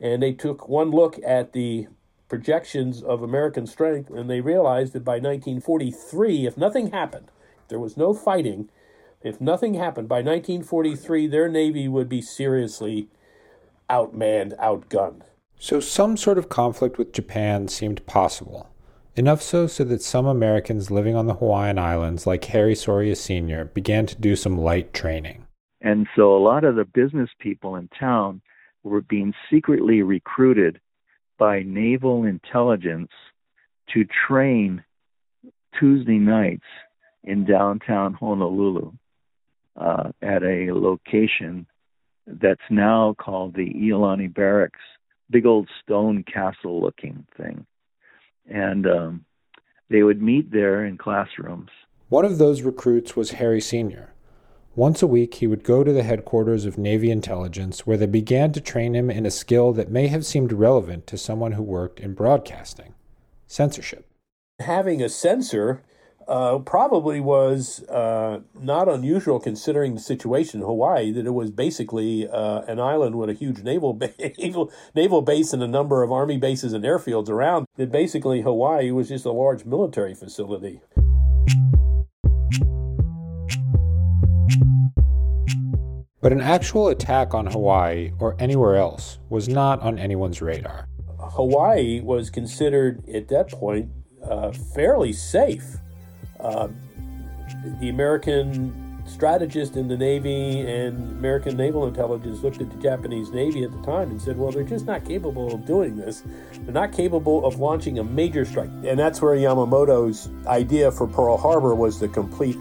and 0.00 0.22
they 0.22 0.32
took 0.32 0.68
one 0.68 0.90
look 0.90 1.18
at 1.24 1.52
the 1.52 1.86
projections 2.34 3.00
of 3.00 3.22
American 3.22 3.64
strength, 3.64 4.10
and 4.10 4.28
they 4.28 4.40
realized 4.40 4.92
that 4.92 5.04
by 5.04 5.20
1943, 5.20 6.48
if 6.48 6.56
nothing 6.56 6.90
happened, 6.90 7.30
if 7.62 7.68
there 7.68 7.78
was 7.78 7.96
no 7.96 8.12
fighting, 8.12 8.68
if 9.22 9.40
nothing 9.40 9.74
happened, 9.74 10.08
by 10.08 10.16
1943, 10.16 11.28
their 11.28 11.48
Navy 11.48 11.86
would 11.86 12.08
be 12.08 12.20
seriously 12.20 13.06
outmanned, 13.88 14.58
outgunned. 14.58 15.22
So 15.60 15.78
some 15.78 16.16
sort 16.16 16.36
of 16.36 16.48
conflict 16.48 16.98
with 16.98 17.12
Japan 17.12 17.68
seemed 17.68 18.04
possible. 18.04 18.68
Enough 19.14 19.40
so 19.40 19.68
so 19.68 19.84
that 19.84 20.02
some 20.02 20.26
Americans 20.26 20.90
living 20.90 21.14
on 21.14 21.28
the 21.28 21.34
Hawaiian 21.34 21.78
Islands, 21.78 22.26
like 22.26 22.44
Harry 22.46 22.74
Soria 22.74 23.14
Sr., 23.14 23.66
began 23.66 24.06
to 24.06 24.20
do 24.20 24.34
some 24.34 24.58
light 24.58 24.92
training. 24.92 25.46
And 25.80 26.08
so 26.16 26.36
a 26.36 26.42
lot 26.42 26.64
of 26.64 26.74
the 26.74 26.84
business 26.84 27.30
people 27.38 27.76
in 27.76 27.88
town 27.96 28.42
were 28.82 29.02
being 29.02 29.32
secretly 29.48 30.02
recruited 30.02 30.80
by 31.44 31.62
naval 31.62 32.24
intelligence 32.24 33.10
to 33.92 34.06
train 34.26 34.82
Tuesday 35.78 36.16
nights 36.16 36.64
in 37.22 37.44
downtown 37.44 38.14
Honolulu 38.14 38.92
uh, 39.76 40.08
at 40.22 40.42
a 40.42 40.72
location 40.72 41.66
that's 42.26 42.70
now 42.70 43.14
called 43.18 43.54
the 43.54 43.74
Iolani 43.74 44.32
Barracks, 44.32 44.80
big 45.28 45.44
old 45.44 45.68
stone 45.82 46.24
castle 46.24 46.80
looking 46.80 47.26
thing. 47.36 47.66
And 48.48 48.86
um, 48.86 49.26
they 49.90 50.02
would 50.02 50.22
meet 50.22 50.50
there 50.50 50.86
in 50.86 50.96
classrooms. 50.96 51.68
One 52.08 52.24
of 52.24 52.38
those 52.38 52.62
recruits 52.62 53.14
was 53.14 53.32
Harry 53.32 53.60
Sr. 53.60 54.13
Once 54.76 55.02
a 55.02 55.06
week, 55.06 55.34
he 55.34 55.46
would 55.46 55.62
go 55.62 55.84
to 55.84 55.92
the 55.92 56.02
headquarters 56.02 56.64
of 56.64 56.76
Navy 56.76 57.08
intelligence, 57.08 57.86
where 57.86 57.96
they 57.96 58.06
began 58.06 58.50
to 58.50 58.60
train 58.60 58.96
him 58.96 59.08
in 59.08 59.24
a 59.24 59.30
skill 59.30 59.72
that 59.72 59.88
may 59.88 60.08
have 60.08 60.26
seemed 60.26 60.52
relevant 60.52 61.06
to 61.06 61.16
someone 61.16 61.52
who 61.52 61.62
worked 61.62 62.00
in 62.00 62.12
broadcasting 62.12 62.92
censorship. 63.46 64.04
Having 64.58 65.00
a 65.00 65.08
censor 65.08 65.82
uh, 66.26 66.58
probably 66.58 67.20
was 67.20 67.84
uh, 67.88 68.40
not 68.60 68.88
unusual 68.88 69.38
considering 69.38 69.94
the 69.94 70.00
situation 70.00 70.60
in 70.60 70.66
Hawaii, 70.66 71.12
that 71.12 71.24
it 71.24 71.34
was 71.34 71.52
basically 71.52 72.26
uh, 72.26 72.62
an 72.62 72.80
island 72.80 73.14
with 73.14 73.30
a 73.30 73.34
huge 73.34 73.62
naval, 73.62 73.92
ba- 73.92 74.12
naval 74.96 75.22
base 75.22 75.52
and 75.52 75.62
a 75.62 75.68
number 75.68 76.02
of 76.02 76.10
army 76.10 76.36
bases 76.36 76.72
and 76.72 76.84
airfields 76.84 77.28
around. 77.28 77.66
That 77.76 77.92
basically 77.92 78.42
Hawaii 78.42 78.90
was 78.90 79.08
just 79.08 79.24
a 79.24 79.30
large 79.30 79.64
military 79.64 80.16
facility. 80.16 80.80
But 86.24 86.32
an 86.32 86.40
actual 86.40 86.88
attack 86.88 87.34
on 87.34 87.44
Hawaii 87.44 88.10
or 88.18 88.34
anywhere 88.38 88.76
else 88.76 89.18
was 89.28 89.46
not 89.46 89.80
on 89.80 89.98
anyone's 89.98 90.40
radar. 90.40 90.88
Hawaii 91.18 92.00
was 92.00 92.30
considered 92.30 93.06
at 93.10 93.28
that 93.28 93.50
point 93.50 93.90
uh, 94.26 94.50
fairly 94.74 95.12
safe. 95.12 95.76
Uh, 96.40 96.68
the 97.78 97.90
American 97.90 99.02
strategist 99.06 99.76
in 99.76 99.86
the 99.86 99.98
Navy 99.98 100.60
and 100.60 100.96
American 101.18 101.58
naval 101.58 101.86
intelligence 101.86 102.40
looked 102.42 102.62
at 102.62 102.70
the 102.70 102.78
Japanese 102.78 103.28
Navy 103.28 103.62
at 103.62 103.70
the 103.70 103.82
time 103.82 104.10
and 104.10 104.18
said, 104.18 104.38
well, 104.38 104.50
they're 104.50 104.62
just 104.62 104.86
not 104.86 105.04
capable 105.04 105.52
of 105.52 105.66
doing 105.66 105.94
this. 105.94 106.22
They're 106.60 106.72
not 106.72 106.94
capable 106.94 107.44
of 107.44 107.58
launching 107.58 107.98
a 107.98 108.04
major 108.04 108.46
strike. 108.46 108.70
And 108.82 108.98
that's 108.98 109.20
where 109.20 109.36
Yamamoto's 109.36 110.30
idea 110.46 110.90
for 110.90 111.06
Pearl 111.06 111.36
Harbor 111.36 111.74
was 111.74 112.00
the 112.00 112.08
complete 112.08 112.56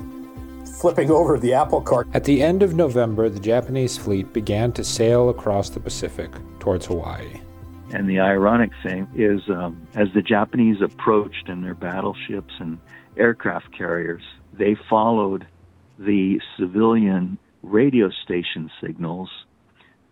flipping 0.83 1.09
over 1.09 1.39
the 1.39 1.53
apple 1.53 1.79
cart. 1.79 2.09
At 2.13 2.25
the 2.25 2.43
end 2.43 2.61
of 2.61 2.75
November, 2.75 3.29
the 3.29 3.39
Japanese 3.39 3.97
fleet 3.97 4.33
began 4.33 4.73
to 4.73 4.83
sail 4.83 5.29
across 5.29 5.69
the 5.69 5.79
Pacific 5.79 6.29
towards 6.59 6.87
Hawaii. 6.87 7.39
And 7.93 8.09
the 8.09 8.19
ironic 8.19 8.71
thing 8.83 9.07
is, 9.15 9.39
um, 9.47 9.87
as 9.95 10.09
the 10.13 10.21
Japanese 10.21 10.81
approached 10.81 11.47
in 11.47 11.61
their 11.61 11.73
battleships 11.73 12.53
and 12.59 12.77
aircraft 13.15 13.71
carriers, 13.71 14.23
they 14.51 14.75
followed 14.89 15.47
the 15.97 16.41
civilian 16.59 17.37
radio 17.61 18.09
station 18.09 18.69
signals 18.81 19.29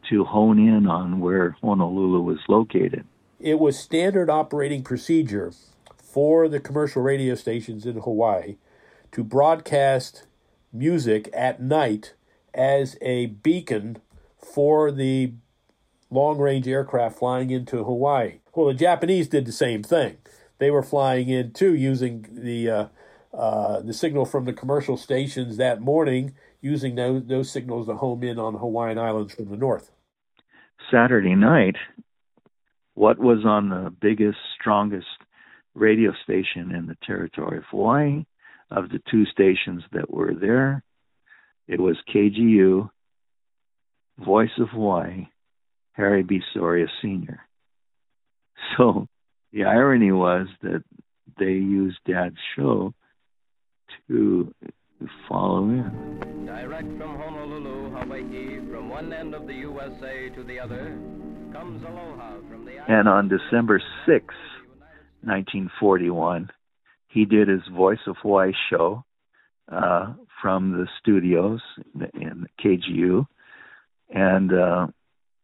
to 0.10 0.24
hone 0.24 0.58
in 0.58 0.88
on 0.88 1.20
where 1.20 1.58
Honolulu 1.62 2.22
was 2.22 2.40
located. 2.48 3.04
It 3.42 3.60
was 3.60 3.78
standard 3.78 4.30
operating 4.30 4.84
procedure 4.84 5.52
for 5.98 6.48
the 6.48 6.62
commercial 6.62 7.02
radio 7.02 7.36
stations 7.36 7.86
in 7.86 7.98
Hawaii 7.98 8.56
to 9.12 9.22
broadcast 9.22 10.28
music 10.74 11.30
at 11.34 11.62
night 11.62 12.14
as 12.54 12.98
a 13.02 13.28
beacon 13.28 13.98
for 14.38 14.92
the 14.92 15.34
long 16.10 16.38
range 16.38 16.68
aircraft 16.68 17.20
flying 17.20 17.50
into 17.50 17.84
Hawaii. 17.84 18.40
Well, 18.54 18.68
the 18.68 18.74
Japanese 18.74 19.28
did 19.28 19.46
the 19.46 19.52
same 19.52 19.84
thing. 19.84 20.18
They 20.58 20.72
were 20.72 20.84
flying 20.84 21.30
in 21.30 21.54
too 21.54 21.74
using 21.74 22.28
the 22.32 22.70
uh, 22.70 22.86
uh, 23.34 23.80
the 23.80 23.94
signal 23.94 24.26
from 24.26 24.46
the 24.46 24.54
commercial 24.54 24.98
stations 24.98 25.58
that 25.58 25.80
morning, 25.80 26.34
using 26.60 26.96
those, 26.96 27.24
those 27.28 27.50
signals 27.50 27.88
to 27.88 27.96
home 27.96 28.24
in 28.24 28.38
on 28.38 28.56
Hawaiian 28.56 28.98
Islands 28.98 29.34
from 29.34 29.50
the 29.50 29.56
north. 29.56 29.92
Saturday 30.92 31.36
night, 31.36 31.78
what 32.94 33.18
was 33.18 33.46
on 33.46 33.70
the 33.70 33.90
biggest, 34.02 34.38
strongest 34.60 35.08
radio 35.74 36.12
station 36.24 36.76
in 36.76 36.88
the 36.88 36.98
territory 37.06 37.60
of 37.60 37.64
Hawaii 37.72 38.26
of 38.72 38.90
the 38.90 39.02
two 39.12 39.26
stations 39.26 39.84
that 39.92 40.10
were 40.10 40.34
there. 40.34 40.84
It 41.68 41.80
was 41.80 41.98
KGU, 42.14 42.90
Voice 44.18 44.50
of 44.60 44.70
Hawaii, 44.70 45.28
Harry 45.94 46.24
B. 46.24 46.42
Soria 46.54 46.88
Sr. 47.02 47.42
So 48.78 49.08
the 49.52 49.66
irony 49.66 50.12
was 50.12 50.48
that 50.62 50.84
they 51.38 51.46
used 51.46 51.98
Dad's 52.08 52.36
show 52.56 52.94
to 54.08 54.54
follow 55.28 55.64
in. 55.66 56.46
Direct 56.46 56.88
from 56.98 57.18
Honolulu, 57.18 57.90
Hawaii, 57.92 58.60
from 58.72 58.90
one 58.90 59.12
end 59.12 59.34
of 59.34 59.48
the 59.48 59.54
USA 59.54 60.30
to 60.36 60.44
the 60.44 60.60
other, 60.60 60.98
comes 61.52 61.84
Aloha 61.84 62.36
from 62.50 62.66
the 62.66 62.78
And 62.88 63.08
on 63.10 63.28
December 63.28 63.82
6, 64.06 64.26
1941, 65.24 66.50
he 67.12 67.26
did 67.26 67.48
his 67.48 67.62
Voice 67.76 68.00
of 68.08 68.16
Hawaii 68.22 68.54
show 68.70 69.04
uh, 69.72 70.14
from 70.42 70.72
the 70.72 70.88
studios 71.00 71.60
in 72.14 72.48
KGU, 72.64 73.28
and 74.10 74.54
uh, 74.54 74.88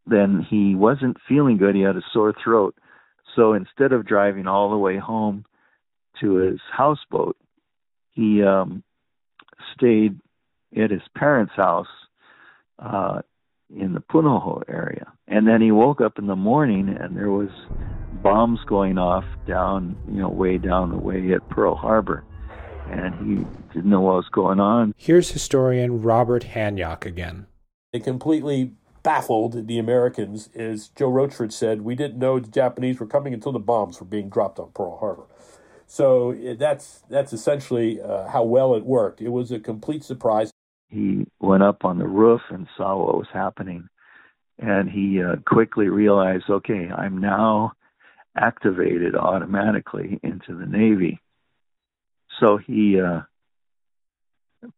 then 0.06 0.46
he 0.50 0.76
wasn't 0.76 1.18
feeling 1.28 1.58
good. 1.58 1.76
He 1.76 1.82
had 1.82 1.98
a 1.98 2.02
sore 2.14 2.34
throat, 2.44 2.76
so 3.36 3.54
instead 3.54 3.92
of 3.92 4.06
driving 4.06 4.48
all 4.48 4.70
the 4.72 4.78
way 4.78 4.98
home 4.98 5.46
to 6.22 6.36
his 6.36 6.60
houseboat, 6.72 7.38
he 8.12 8.42
um, 8.44 8.84
stayed 9.76 10.20
at 10.76 10.90
his 10.90 11.02
parents' 11.16 11.54
house 11.56 11.88
uh, 12.80 13.22
in 13.76 13.94
the 13.94 14.00
Punahou 14.00 14.64
area. 14.68 15.12
And 15.28 15.48
then 15.48 15.62
he 15.62 15.72
woke 15.72 16.02
up 16.02 16.18
in 16.18 16.28
the 16.28 16.36
morning 16.36 16.90
and 16.90 17.16
there 17.16 17.32
was 17.32 17.50
bombs 18.24 18.60
going 18.66 18.98
off 18.98 19.26
down, 19.46 19.96
you 20.08 20.22
know, 20.22 20.30
way 20.30 20.58
down 20.58 20.92
the 20.92 20.98
way 20.98 21.34
at 21.34 21.48
Pearl 21.50 21.76
Harbor. 21.76 22.24
And 22.90 23.14
he 23.16 23.46
didn't 23.74 23.90
know 23.90 24.02
what 24.02 24.16
was 24.16 24.30
going 24.32 24.60
on. 24.60 24.94
Here's 24.98 25.32
historian 25.32 26.02
Robert 26.02 26.46
Hanyok 26.46 27.06
again. 27.06 27.48
It 27.92 28.04
completely 28.04 28.72
baffled 29.04 29.68
the 29.68 29.80
Americans, 29.80 30.50
as 30.56 30.90
Joe 30.90 31.10
Rochefort 31.10 31.54
said, 31.54 31.82
we 31.82 31.96
didn't 31.96 32.20
know 32.20 32.40
the 32.40 32.48
Japanese 32.50 33.00
were 33.00 33.06
coming 33.06 33.34
until 33.34 33.52
the 33.52 33.60
bombs 33.60 34.00
were 34.00 34.06
being 34.06 34.30
dropped 34.30 34.60
on 34.60 34.72
Pearl 34.74 34.98
Harbor. 34.98 35.24
So 35.86 36.34
that's 36.58 37.04
that's 37.10 37.32
essentially 37.32 38.02
uh, 38.02 38.28
how 38.28 38.44
well 38.44 38.76
it 38.76 38.86
worked. 38.86 39.22
It 39.22 39.30
was 39.30 39.52
a 39.52 39.60
complete 39.60 40.04
surprise. 40.04 40.52
He 40.90 41.26
went 41.40 41.64
up 41.64 41.84
on 41.86 41.98
the 42.00 42.08
roof 42.08 42.42
and 42.50 42.68
saw 42.78 42.98
what 42.98 43.18
was 43.18 43.28
happening, 43.34 43.90
and 44.58 44.90
he 44.90 45.22
uh, 45.22 45.36
quickly 45.46 45.90
realized, 45.90 46.46
okay, 46.50 46.90
I'm 46.90 47.18
now 47.18 47.74
activated 48.36 49.16
automatically 49.16 50.20
into 50.24 50.58
the 50.58 50.66
Navy. 50.66 51.20
So 52.40 52.58
he 52.58 53.02
uh, 53.02 53.22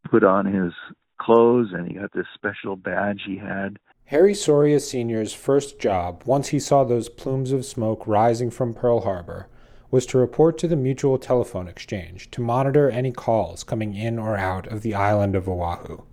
put 0.10 0.24
on 0.24 0.46
his 0.46 0.74
clothes 1.20 1.70
and 1.74 1.88
he 1.88 1.96
got 1.96 2.14
this 2.14 2.26
special 2.34 2.76
badge 2.76 3.22
he 3.26 3.38
had. 3.38 3.78
Harry 4.06 4.34
Soria 4.34 4.80
Sr.'s 4.80 5.34
first 5.34 5.78
job, 5.78 6.24
once 6.26 6.48
he 6.48 6.60
saw 6.60 6.84
those 6.84 7.10
plumes 7.10 7.52
of 7.52 7.66
smoke 7.66 8.08
rising 8.08 8.50
from 8.50 8.74
Pearl 8.74 9.02
Harbor, 9.02 9.48
was 9.92 10.06
to 10.08 10.18
report 10.18 10.58
to 10.58 10.68
the 10.68 10.76
Mutual 10.76 11.18
Telephone 11.18 11.68
Exchange 11.68 12.30
to 12.32 12.42
monitor 12.42 12.90
any 12.90 13.12
calls 13.12 13.64
coming 13.64 13.96
in 13.96 14.20
or 14.20 14.38
out 14.38 14.68
of 14.68 14.82
the 14.82 14.94
island 14.94 15.36
of 15.36 15.48
Oahu. 15.48 16.04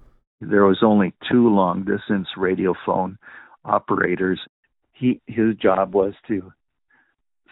There 0.40 0.64
was 0.64 0.83
only 0.83 1.14
two 1.30 1.49
long 1.49 1.85
distance 1.85 2.28
radio 2.37 2.75
phone 2.85 3.18
operators. 3.64 4.40
He 4.92 5.21
his 5.26 5.56
job 5.56 5.95
was 5.95 6.14
to 6.28 6.52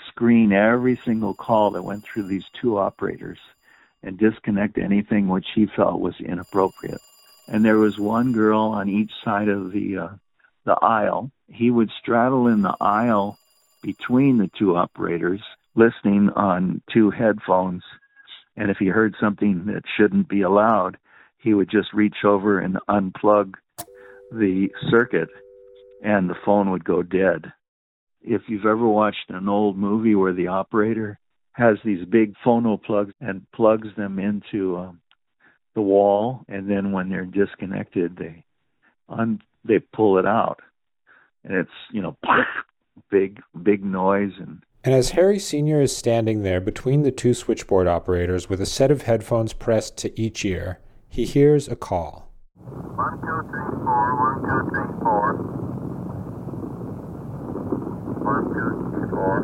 screen 0.09 0.53
every 0.53 0.97
single 0.97 1.35
call 1.35 1.71
that 1.73 1.83
went 1.83 2.05
through 2.05 2.25
these 2.25 2.45
two 2.61 2.79
operators 2.79 3.39
and 4.03 4.19
disconnect 4.19 4.79
anything 4.79 5.29
which 5.29 5.47
he 5.55 5.67
felt 5.67 6.01
was 6.01 6.15
inappropriate. 6.21 7.01
And 7.49 7.65
there 7.65 7.79
was 7.79 7.99
one 7.99 8.33
girl 8.33 8.61
on 8.61 8.89
each 8.89 9.13
side 9.25 9.49
of 9.49 9.73
the 9.73 9.99
uh, 9.99 10.09
the 10.65 10.79
aisle. 10.83 11.31
He 11.49 11.71
would 11.71 11.91
straddle 11.91 12.49
in 12.49 12.63
the 12.63 12.77
aisle 12.81 13.39
between 13.83 14.39
the 14.39 14.51
two 14.59 14.77
operators, 14.77 15.43
listening 15.75 16.31
on 16.37 16.83
two 16.93 17.11
headphones. 17.11 17.83
And 18.57 18.71
if 18.71 18.77
he 18.79 18.87
heard 18.87 19.15
something 19.21 19.65
that 19.67 19.83
shouldn't 19.97 20.29
be 20.29 20.43
allowed, 20.43 20.97
he 21.39 21.55
would 21.55 21.71
just 21.71 21.93
reach 21.93 22.25
over 22.25 22.59
and 22.59 22.79
unplug 22.89 23.55
the 24.31 24.69
circuit, 24.91 25.29
and 26.03 26.29
the 26.29 26.37
phone 26.45 26.71
would 26.71 26.85
go 26.85 27.03
dead. 27.03 27.53
If 28.23 28.43
you've 28.49 28.65
ever 28.65 28.87
watched 28.87 29.29
an 29.29 29.49
old 29.49 29.77
movie 29.77 30.15
where 30.15 30.33
the 30.33 30.49
operator 30.49 31.19
has 31.53 31.77
these 31.85 32.05
big 32.07 32.35
phono 32.45 32.83
plugs 32.83 33.13
and 33.21 33.47
plugs 33.53 33.89
them 33.97 34.19
into 34.19 34.77
um, 34.77 35.01
the 35.75 35.83
wall, 35.83 36.45
and 36.49 36.69
then 36.69 36.93
when 36.93 37.11
they're 37.11 37.27
disconnected, 37.27 38.17
they 38.17 38.45
un- 39.09 39.43
they 39.65 39.79
pull 39.79 40.19
it 40.19 40.27
out, 40.27 40.61
and 41.45 41.55
it's 41.55 41.71
you 41.93 42.03
know 42.03 42.17
big 43.11 43.41
big 43.63 43.85
noise 43.85 44.33
and. 44.39 44.63
And 44.85 44.93
as 44.93 45.13
Harry 45.13 45.39
Sr. 45.39 45.81
is 45.81 45.97
standing 45.97 46.43
there 46.43 46.61
between 46.61 47.05
the 47.05 47.11
two 47.11 47.33
switchboard 47.33 47.87
operators 47.87 48.51
with 48.51 48.61
a 48.61 48.67
set 48.67 48.91
of 48.91 49.03
headphones 49.03 49.55
pressed 49.55 49.97
to 49.99 50.21
each 50.21 50.45
ear, 50.45 50.79
he 51.09 51.25
hears 51.25 51.69
a 51.69 51.75
call. 51.75 52.31
One, 52.55 53.17
two, 53.17 53.49
three, 53.49 53.65
four, 53.81 54.13
one, 54.21 54.45
two, 54.45 54.61
three, 54.69 54.93
four. 55.01 55.41
One, 58.29 58.45
two, 58.53 58.77
three, 58.93 59.09
four. 59.09 59.41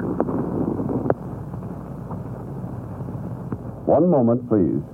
One 3.88 4.10
moment, 4.10 4.46
please. 4.46 4.84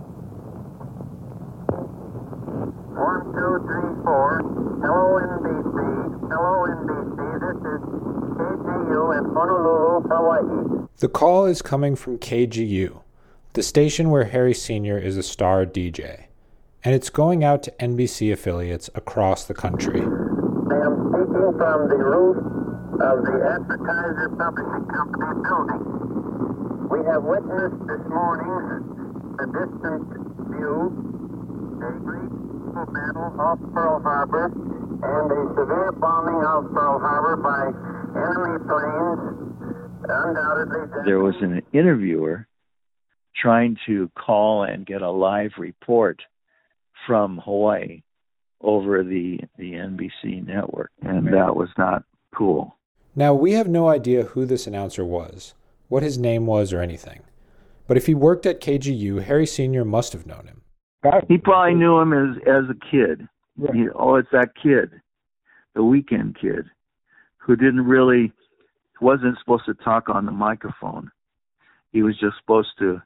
One, 2.95 3.35
two, 3.35 3.67
three, 3.67 3.99
four. 4.07 4.47
Hello, 4.79 5.19
NBC. 5.27 5.75
Hello, 6.31 6.71
NBC. 6.71 7.19
This 7.43 7.59
is 7.67 7.83
KGU 8.39 9.11
in 9.19 9.26
Honolulu, 9.37 10.09
Hawaii. 10.09 10.89
The 10.97 11.09
call 11.09 11.45
is 11.45 11.61
coming 11.61 11.95
from 11.95 12.17
KGU, 12.17 13.03
the 13.53 13.63
station 13.63 14.09
where 14.09 14.25
Harry 14.25 14.55
Sr. 14.55 14.97
is 14.97 15.19
a 15.19 15.23
star 15.23 15.67
DJ, 15.67 16.29
and 16.83 16.95
it's 16.95 17.11
going 17.11 17.45
out 17.45 17.63
to 17.65 17.71
NBC 17.73 18.33
affiliates 18.33 18.89
across 18.95 19.45
the 19.45 19.53
country. 19.53 20.01
I 20.01 20.81
am 20.89 21.13
speaking 21.13 21.53
from 21.61 21.89
the 21.93 22.01
roof 22.01 22.37
of 22.97 23.17
the 23.29 23.37
Advertiser 23.45 24.33
Publishing 24.41 24.89
Company 24.89 25.37
building. 25.45 25.85
We 26.89 27.05
have 27.05 27.23
witnessed 27.29 27.81
this 27.85 28.05
morning 28.09 28.57
the 29.37 29.47
distant 29.53 30.05
view, 30.49 30.97
a 31.85 31.93
great 32.01 32.33
battle 32.89 33.37
off 33.37 33.61
Pearl 33.75 34.01
Harbor, 34.01 34.49
and 34.49 35.29
a 35.29 35.43
severe 35.61 35.93
bombing 35.93 36.41
of 36.41 36.73
Pearl 36.73 36.99
Harbor 37.05 37.37
by 37.37 37.96
There 41.05 41.21
was 41.21 41.35
an 41.41 41.63
interviewer 41.73 42.47
trying 43.41 43.77
to 43.87 44.11
call 44.19 44.63
and 44.65 44.87
get 44.87 45.03
a 45.03 45.11
live 45.11 45.53
report 45.59 46.23
from 47.07 47.39
Hawaii 47.45 48.03
over 48.61 49.05
the 49.05 49.41
the 49.59 49.73
NBC 49.73 50.47
network, 50.47 50.91
and 51.03 51.27
that 51.29 51.55
was 51.55 51.69
not 51.77 52.05
cool. 52.35 52.77
Now, 53.15 53.35
we 53.35 53.53
have 53.53 53.69
no 53.69 53.89
idea 53.89 54.25
who 54.25 54.45
this 54.45 54.67
announcer 54.67 55.05
was, 55.05 55.55
what 55.89 56.03
his 56.03 56.19
name 56.19 56.47
was, 56.47 56.73
or 56.73 56.81
anything. 56.81 57.21
But 57.87 57.97
if 57.97 58.07
he 58.07 58.15
worked 58.15 58.47
at 58.47 58.61
KGU, 58.61 59.23
Harry 59.23 59.47
Sr. 59.47 59.85
must 59.85 60.13
have 60.13 60.27
known 60.27 60.47
him. 60.47 60.63
He 61.29 61.39
probably 61.39 61.75
knew 61.75 61.99
him 61.99 62.13
as 62.13 62.37
as 62.47 62.65
a 62.71 62.75
kid. 62.91 63.29
He- 63.73 63.89
oh, 63.95 64.17
it's 64.17 64.31
that 64.33 64.55
kid, 64.61 64.91
the 65.75 65.85
weekend 65.85 66.37
kid, 66.41 66.67
who 67.47 67.55
didn't 67.55 67.87
really 67.87 68.33
wasn't 69.01 69.39
supposed 69.39 69.65
to 69.67 69.75
talk 69.75 70.09
on 70.09 70.27
the 70.27 70.33
microphone. 70.33 71.11
He 71.93 72.03
was 72.03 72.19
just 72.19 72.37
supposed 72.41 72.73
to 72.81 73.01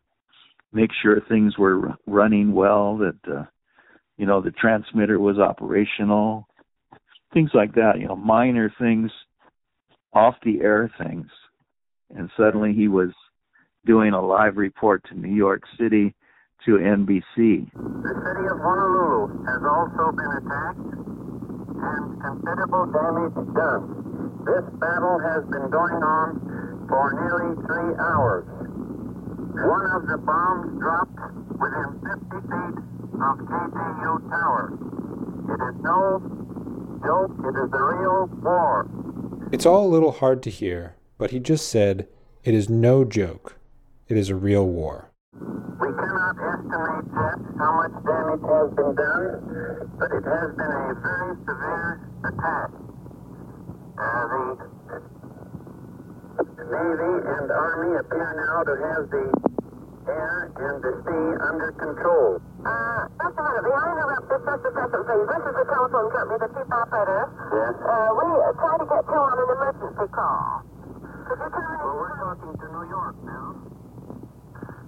make 0.72 0.90
sure 1.02 1.20
things 1.20 1.58
were 1.58 1.94
running 2.06 2.52
well, 2.52 2.96
that 2.98 3.18
uh, 3.30 3.44
you 4.16 4.26
know 4.26 4.40
the 4.40 4.50
transmitter 4.50 5.18
was 5.18 5.38
operational, 5.38 6.46
things 7.34 7.50
like 7.52 7.74
that. 7.74 7.98
You 7.98 8.08
know, 8.08 8.16
minor 8.16 8.72
things, 8.78 9.10
off 10.12 10.36
the 10.44 10.60
air 10.62 10.90
things. 10.98 11.26
And 12.16 12.30
suddenly 12.36 12.72
he 12.72 12.88
was 12.88 13.10
doing 13.86 14.12
a 14.12 14.24
live 14.24 14.56
report 14.56 15.04
to 15.08 15.14
New 15.14 15.34
York 15.34 15.62
City 15.78 16.14
to 16.64 16.72
NBC. 16.72 17.22
The 17.34 18.14
city 18.24 18.46
of 18.50 18.58
Honolulu 18.58 19.44
has 19.46 19.62
also 19.64 20.12
been 20.16 20.32
attacked 20.42 20.90
and 21.80 22.20
considerable 22.20 22.86
damage 22.92 23.54
done. 23.54 24.09
This 24.46 24.64
battle 24.80 25.18
has 25.20 25.44
been 25.52 25.68
going 25.68 26.00
on 26.00 26.86
for 26.88 27.12
nearly 27.12 27.54
three 27.66 27.92
hours. 28.00 28.44
One 28.48 29.84
of 29.92 30.06
the 30.08 30.16
bombs 30.16 30.80
dropped 30.80 31.12
within 31.60 32.00
50 32.00 32.40
feet 32.48 32.76
of 33.20 33.36
KGU 33.44 34.30
Tower. 34.32 34.72
It 35.44 35.60
is 35.60 35.76
no 35.84 36.24
joke, 37.04 37.36
it 37.44 37.56
is 37.56 37.70
a 37.72 37.82
real 37.82 38.30
war. 38.42 38.88
It's 39.52 39.66
all 39.66 39.86
a 39.86 39.92
little 39.92 40.12
hard 40.12 40.42
to 40.44 40.50
hear, 40.50 40.96
but 41.18 41.32
he 41.32 41.38
just 41.38 41.68
said, 41.68 42.08
It 42.42 42.54
is 42.54 42.70
no 42.70 43.04
joke. 43.04 43.58
It 44.08 44.16
is 44.16 44.30
a 44.30 44.34
real 44.34 44.66
war. 44.66 45.10
We 45.34 45.88
cannot 45.88 46.36
estimate 46.40 47.12
yet 47.12 47.38
how 47.58 47.76
much 47.76 47.92
damage 48.08 48.40
has 48.48 48.70
been 48.72 48.94
done, 48.94 49.90
but 49.98 50.10
it 50.12 50.24
has 50.24 50.50
been 50.56 50.72
a 50.72 50.94
very 50.96 51.36
severe 51.44 52.08
attack. 52.24 52.89
Uh, 54.00 54.56
the 56.40 56.64
Navy 56.72 57.12
and 57.20 57.48
Army 57.52 58.00
appear 58.00 58.32
now 58.32 58.64
to 58.64 58.74
have 58.80 59.04
the 59.12 59.28
air 60.08 60.48
and 60.56 60.76
the 60.80 60.92
sea 61.04 61.26
under 61.44 61.68
control. 61.76 62.40
Uh, 62.64 63.12
just 63.20 63.36
a 63.36 63.42
minute. 63.44 63.60
May 63.60 63.76
I 63.76 63.92
interrupt 63.92 64.24
this 64.32 64.40
just 64.40 64.64
a 64.64 64.72
second, 64.72 65.04
please? 65.04 65.28
This 65.28 65.42
is 65.44 65.52
the 65.52 65.66
telephone 65.68 66.08
company, 66.16 66.38
the 66.40 66.48
chief 66.48 66.70
operator. 66.72 67.28
Yes? 67.52 67.76
Uh, 67.76 68.08
we 68.16 68.24
uh, 68.40 68.56
tried 68.56 68.80
to 68.80 68.86
get 68.88 69.04
through 69.04 69.20
on 69.20 69.36
an 69.36 69.48
emergency 69.52 70.08
call. 70.16 70.64
Could 71.28 71.38
you 71.44 71.50
tell 71.52 71.60
me? 71.60 71.76
Well, 71.84 71.96
we're 72.00 72.16
talking 72.24 72.56
to 72.56 72.66
New 72.72 72.86
York 72.88 73.16
now. 73.20 73.46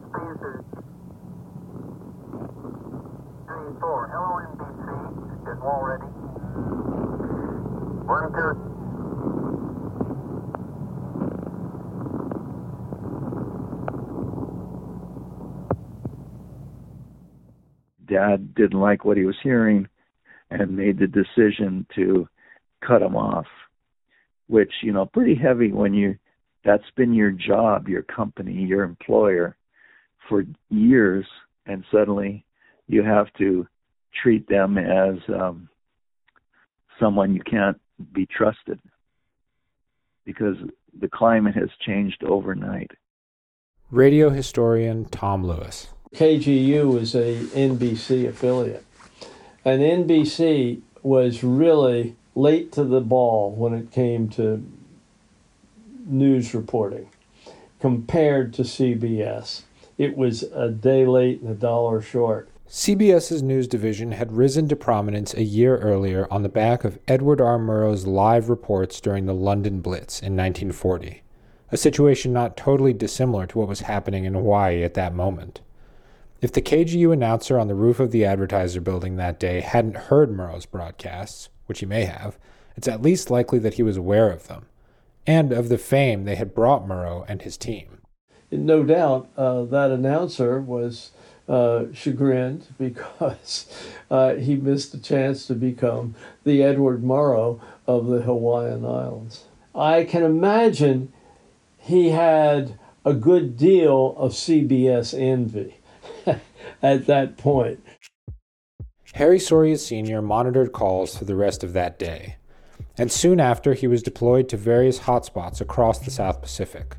Space 0.08 0.40
is 0.40 0.64
34. 3.44 4.08
Hello, 4.08 4.40
NBC. 4.56 4.88
Is 5.52 5.60
Wall 5.60 5.84
ready? 5.84 6.08
One, 8.08 8.32
two. 8.32 8.72
Dad 18.12 18.41
didn't 18.54 18.80
like 18.80 19.04
what 19.04 19.16
he 19.16 19.24
was 19.24 19.36
hearing 19.42 19.88
and 20.50 20.76
made 20.76 20.98
the 20.98 21.06
decision 21.06 21.86
to 21.94 22.28
cut 22.86 23.02
him 23.02 23.16
off, 23.16 23.46
which, 24.48 24.72
you 24.82 24.92
know, 24.92 25.06
pretty 25.06 25.34
heavy 25.34 25.72
when 25.72 25.94
you 25.94 26.16
that's 26.64 26.90
been 26.96 27.12
your 27.12 27.32
job, 27.32 27.88
your 27.88 28.02
company, 28.02 28.52
your 28.52 28.84
employer 28.84 29.56
for 30.28 30.44
years, 30.70 31.26
and 31.66 31.84
suddenly 31.90 32.44
you 32.86 33.02
have 33.02 33.26
to 33.38 33.66
treat 34.22 34.48
them 34.48 34.78
as 34.78 35.16
um, 35.28 35.68
someone 37.00 37.34
you 37.34 37.42
can't 37.42 37.80
be 38.12 38.26
trusted 38.26 38.78
because 40.24 40.56
the 41.00 41.08
climate 41.08 41.54
has 41.54 41.68
changed 41.84 42.22
overnight. 42.24 42.90
Radio 43.90 44.30
historian 44.30 45.04
Tom 45.06 45.44
Lewis. 45.44 45.88
KGU 46.14 47.00
is 47.00 47.14
a 47.14 47.36
NBC 47.54 48.28
affiliate. 48.28 48.84
And 49.64 49.80
NBC 49.80 50.82
was 51.02 51.42
really 51.42 52.16
late 52.34 52.70
to 52.72 52.84
the 52.84 53.00
ball 53.00 53.52
when 53.52 53.72
it 53.72 53.90
came 53.90 54.28
to 54.30 54.64
news 56.06 56.54
reporting 56.54 57.08
compared 57.80 58.52
to 58.54 58.62
CBS. 58.62 59.62
It 59.96 60.16
was 60.16 60.42
a 60.42 60.68
day 60.68 61.06
late 61.06 61.40
and 61.40 61.50
a 61.50 61.54
dollar 61.54 62.02
short. 62.02 62.48
CBS's 62.68 63.42
news 63.42 63.66
division 63.66 64.12
had 64.12 64.32
risen 64.32 64.68
to 64.68 64.76
prominence 64.76 65.34
a 65.34 65.42
year 65.42 65.78
earlier 65.78 66.26
on 66.30 66.42
the 66.42 66.48
back 66.48 66.84
of 66.84 66.98
Edward 67.08 67.40
R. 67.40 67.58
Murrow's 67.58 68.06
live 68.06 68.48
reports 68.48 69.00
during 69.00 69.26
the 69.26 69.34
London 69.34 69.80
Blitz 69.80 70.20
in 70.20 70.36
1940, 70.36 71.22
a 71.70 71.76
situation 71.76 72.32
not 72.32 72.56
totally 72.56 72.92
dissimilar 72.92 73.46
to 73.46 73.58
what 73.58 73.68
was 73.68 73.80
happening 73.80 74.24
in 74.24 74.34
Hawaii 74.34 74.82
at 74.82 74.94
that 74.94 75.14
moment. 75.14 75.60
If 76.42 76.50
the 76.50 76.60
KGU 76.60 77.12
announcer 77.12 77.56
on 77.56 77.68
the 77.68 77.74
roof 77.76 78.00
of 78.00 78.10
the 78.10 78.24
advertiser 78.24 78.80
building 78.80 79.14
that 79.14 79.38
day 79.38 79.60
hadn't 79.60 80.08
heard 80.08 80.32
Murrow's 80.32 80.66
broadcasts, 80.66 81.50
which 81.66 81.78
he 81.78 81.86
may 81.86 82.04
have, 82.04 82.36
it's 82.76 82.88
at 82.88 83.00
least 83.00 83.30
likely 83.30 83.60
that 83.60 83.74
he 83.74 83.84
was 83.84 83.96
aware 83.96 84.28
of 84.28 84.48
them, 84.48 84.66
and 85.24 85.52
of 85.52 85.68
the 85.68 85.78
fame 85.78 86.24
they 86.24 86.34
had 86.34 86.52
brought 86.52 86.84
Murrow 86.84 87.24
and 87.28 87.42
his 87.42 87.56
team. 87.56 88.00
No 88.50 88.82
doubt 88.82 89.28
uh, 89.36 89.62
that 89.66 89.92
announcer 89.92 90.60
was 90.60 91.12
uh, 91.48 91.84
chagrined 91.92 92.66
because 92.76 93.72
uh, 94.10 94.34
he 94.34 94.56
missed 94.56 94.94
a 94.94 95.00
chance 95.00 95.46
to 95.46 95.54
become 95.54 96.16
the 96.42 96.60
Edward 96.60 97.04
Murrow 97.04 97.60
of 97.86 98.08
the 98.08 98.22
Hawaiian 98.22 98.84
Islands. 98.84 99.44
I 99.76 100.02
can 100.02 100.24
imagine 100.24 101.12
he 101.78 102.10
had 102.10 102.80
a 103.04 103.14
good 103.14 103.56
deal 103.56 104.16
of 104.18 104.32
CBS 104.32 105.16
envy 105.16 105.76
at 106.82 107.06
that 107.06 107.36
point. 107.36 107.82
Harry 109.14 109.38
Soria 109.38 109.76
Sr. 109.76 110.22
monitored 110.22 110.72
calls 110.72 111.16
for 111.16 111.26
the 111.26 111.36
rest 111.36 111.62
of 111.62 111.74
that 111.74 111.98
day, 111.98 112.36
and 112.96 113.12
soon 113.12 113.40
after 113.40 113.74
he 113.74 113.86
was 113.86 114.02
deployed 114.02 114.48
to 114.48 114.56
various 114.56 115.00
hotspots 115.00 115.60
across 115.60 115.98
the 115.98 116.10
South 116.10 116.40
Pacific. 116.40 116.96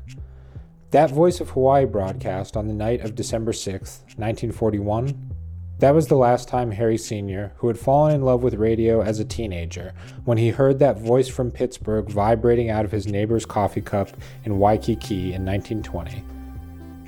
That 0.92 1.10
Voice 1.10 1.40
of 1.40 1.50
Hawaii 1.50 1.86
broadcast 1.86 2.56
on 2.56 2.68
the 2.68 2.74
night 2.74 3.00
of 3.00 3.16
December 3.16 3.52
6, 3.52 3.98
1941, 4.16 5.34
that 5.80 5.92
was 5.92 6.06
the 6.06 6.14
last 6.14 6.48
time 6.48 6.70
Harry 6.70 6.96
Sr., 6.96 7.52
who 7.56 7.66
had 7.66 7.78
fallen 7.78 8.14
in 8.14 8.22
love 8.22 8.44
with 8.44 8.54
radio 8.54 9.02
as 9.02 9.18
a 9.18 9.24
teenager, 9.24 9.92
when 10.24 10.38
he 10.38 10.50
heard 10.50 10.78
that 10.78 11.00
voice 11.00 11.26
from 11.26 11.50
Pittsburgh 11.50 12.08
vibrating 12.08 12.70
out 12.70 12.84
of 12.84 12.92
his 12.92 13.08
neighbor's 13.08 13.44
coffee 13.44 13.80
cup 13.80 14.10
in 14.44 14.60
Waikiki 14.60 15.32
in 15.34 15.44
1920. 15.44 16.22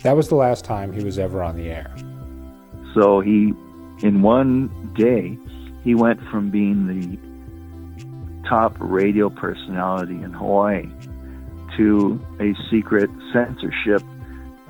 That 0.02 0.16
was 0.16 0.28
the 0.28 0.34
last 0.34 0.64
time 0.64 0.92
he 0.92 1.04
was 1.04 1.18
ever 1.18 1.44
on 1.44 1.56
the 1.56 1.70
air. 1.70 1.94
So 2.96 3.20
he, 3.20 3.52
in 4.02 4.22
one 4.22 4.92
day, 4.94 5.38
he 5.84 5.94
went 5.94 6.18
from 6.30 6.50
being 6.50 6.86
the 6.86 8.48
top 8.48 8.74
radio 8.80 9.28
personality 9.28 10.14
in 10.14 10.32
Hawaii 10.32 10.88
to 11.76 12.18
a 12.40 12.54
secret 12.70 13.10
censorship 13.34 14.02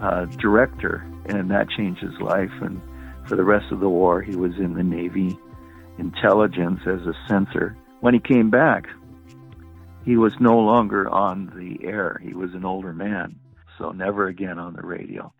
uh, 0.00 0.24
director, 0.24 1.06
and 1.26 1.50
that 1.52 1.70
changed 1.70 2.02
his 2.02 2.18
life. 2.20 2.50
And 2.60 2.82
for 3.26 3.36
the 3.36 3.44
rest 3.44 3.70
of 3.70 3.78
the 3.78 3.88
war, 3.88 4.20
he 4.22 4.34
was 4.34 4.56
in 4.56 4.74
the 4.74 4.82
Navy 4.82 5.38
intelligence 5.98 6.80
as 6.84 7.06
a 7.06 7.14
censor. 7.28 7.76
When 8.00 8.12
he 8.12 8.20
came 8.20 8.50
back, 8.50 8.88
he 10.04 10.16
was 10.16 10.32
no 10.40 10.58
longer 10.58 11.08
on 11.08 11.52
the 11.56 11.86
air. 11.86 12.20
He 12.22 12.34
was 12.34 12.54
an 12.54 12.64
older 12.64 12.92
man, 12.92 13.36
so 13.78 13.92
never 13.92 14.26
again 14.26 14.58
on 14.58 14.74
the 14.74 14.82
radio, 14.82 15.32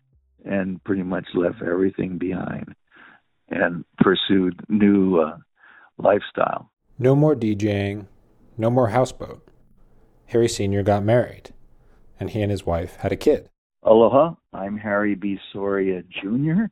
and 0.45 0.81
pretty 0.85 1.03
much 1.03 1.25
left 1.33 1.61
everything 1.61 2.17
behind 2.17 2.73
and 3.49 3.85
pursued 3.99 4.59
new 4.69 5.19
uh, 5.19 5.37
lifestyle. 5.97 6.71
No 6.99 7.15
more 7.15 7.35
DJing, 7.35 8.07
no 8.57 8.69
more 8.69 8.89
houseboat. 8.89 9.47
Harry 10.27 10.47
Sr. 10.47 10.83
got 10.83 11.03
married 11.03 11.51
and 12.19 12.29
he 12.31 12.41
and 12.41 12.51
his 12.51 12.65
wife 12.65 12.97
had 12.97 13.11
a 13.11 13.17
kid. 13.17 13.49
Aloha, 13.83 14.33
I'm 14.53 14.77
Harry 14.77 15.15
B. 15.15 15.39
Soria 15.53 16.03
Jr., 16.03 16.65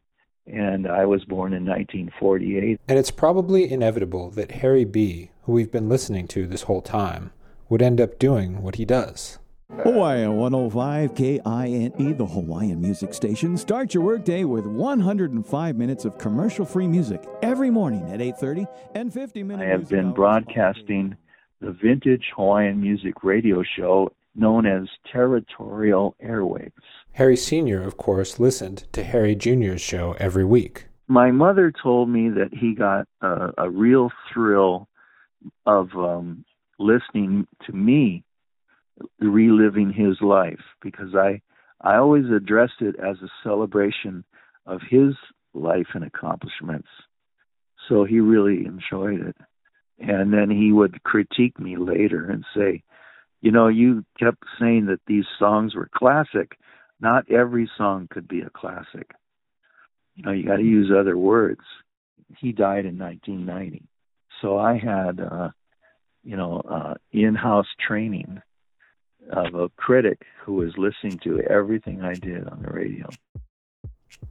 and 0.48 0.88
I 0.88 1.06
was 1.06 1.24
born 1.26 1.54
in 1.54 1.66
1948. 1.66 2.80
And 2.88 3.00
it's 3.00 3.12
probably 3.12 3.72
inevitable 3.72 4.30
that 4.32 4.52
Harry 4.52 4.86
B., 4.86 5.32
who 5.44 5.54
we've 5.54 5.72
been 5.72 5.90
listening 5.90 6.28
to 6.30 6.46
this 6.46 6.64
whole 6.64 6.82
time, 6.82 7.32
would 7.70 7.82
end 7.82 8.00
up 8.00 8.20
doing 8.20 8.62
what 8.62 8.76
he 8.76 8.86
does. 8.86 9.40
Hawaii 9.70 10.28
105 10.28 11.16
KINE, 11.16 12.18
the 12.18 12.26
Hawaiian 12.26 12.80
music 12.80 13.16
station. 13.16 13.58
Start 13.58 13.96
your 13.96 14.04
workday 14.04 14.44
with 14.44 14.68
105 14.68 15.76
minutes 15.76 16.06
of 16.06 16.20
commercial-free 16.20 16.88
music 16.88 17.28
every 17.42 17.72
morning 17.72 18.08
at 18.12 18.22
8:30 18.22 18.68
and 18.94 19.12
50 19.12 19.42
minutes. 19.42 19.66
I 19.66 19.72
have 19.72 19.90
been 19.90 20.14
broadcasting 20.14 21.16
the 21.62 21.72
vintage 21.72 22.26
Hawaiian 22.36 22.80
music 22.80 23.24
radio 23.24 23.64
show 23.64 24.12
known 24.36 24.68
as 24.68 24.88
territorial 25.12 26.16
airwaves. 26.24 26.72
Harry 27.14 27.38
Sr., 27.38 27.82
of 27.82 27.98
course, 27.98 28.40
listened 28.40 28.86
to 28.92 29.04
Harry 29.04 29.36
Jr.'s 29.36 29.82
show 29.82 30.16
every 30.20 30.46
week. 30.46 30.86
My 31.08 31.32
mother 31.32 31.72
told 31.72 32.10
me 32.10 32.30
that 32.30 32.54
he 32.54 32.76
got 32.76 33.08
a, 33.22 33.52
a 33.58 33.70
real 33.70 34.12
thrill 34.32 34.88
of 35.66 35.90
um, 35.96 36.46
listening 36.78 37.48
to 37.66 37.74
me 37.74 38.25
reliving 39.20 39.92
his 39.92 40.22
life 40.22 40.62
because 40.82 41.16
I 41.16 41.42
I 41.82 41.98
always 41.98 42.26
addressed 42.32 42.82
it 42.82 42.96
as 43.00 43.18
a 43.22 43.30
celebration 43.44 44.24
of 44.66 44.82
his 44.90 45.14
life 45.54 45.88
and 45.94 46.04
accomplishments. 46.04 46.88
So 47.88 48.06
he 48.06 48.20
really 48.20 48.66
enjoyed 48.66 49.22
it. 49.22 49.36
And 50.00 50.34
then 50.34 50.50
he 50.50 50.72
would 50.72 51.04
critique 51.04 51.60
me 51.60 51.78
later 51.78 52.30
and 52.30 52.44
say, 52.56 52.84
you 53.42 53.52
know, 53.52 53.68
you 53.68 54.04
kept 54.20 54.44
saying 54.60 54.88
that 54.88 55.02
these 55.06 55.26
songs 55.38 55.76
were 55.76 55.90
classic. 55.96 56.58
Not 57.00 57.30
every 57.30 57.70
song 57.78 58.08
could 58.10 58.28
be 58.28 58.42
a 58.42 58.50
classic. 58.50 59.12
You 60.16 60.24
know, 60.24 60.32
you 60.32 60.46
got 60.46 60.58
to 60.58 60.64
use 60.64 60.92
other 60.92 61.18
words. 61.18 61.62
He 62.40 62.52
died 62.52 62.86
in 62.86 62.98
1990, 62.98 63.84
so 64.42 64.58
I 64.58 64.80
had, 64.80 65.20
uh, 65.20 65.50
you 66.24 66.36
know, 66.36 66.62
uh, 66.68 66.96
in-house 67.12 67.68
training 67.86 68.42
of 69.32 69.56
a 69.56 69.70
critic 69.78 70.22
who 70.44 70.54
was 70.54 70.78
listening 70.78 71.20
to 71.20 71.42
everything 71.42 72.02
I 72.02 72.14
did 72.14 72.48
on 72.48 72.62
the 72.62 72.72
radio. 72.72 73.10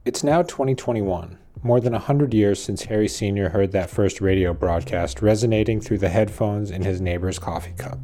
It's 0.05 0.23
now 0.23 0.41
2021, 0.41 1.37
more 1.63 1.79
than 1.79 1.93
a 1.93 1.99
hundred 1.99 2.33
years 2.33 2.61
since 2.61 2.83
Harry 2.83 3.07
Sr. 3.07 3.49
heard 3.49 3.71
that 3.71 3.89
first 3.89 4.21
radio 4.21 4.53
broadcast 4.53 5.21
resonating 5.21 5.81
through 5.81 5.97
the 5.99 6.09
headphones 6.09 6.71
in 6.71 6.83
his 6.83 7.01
neighbor's 7.01 7.39
coffee 7.39 7.73
cup. 7.77 7.99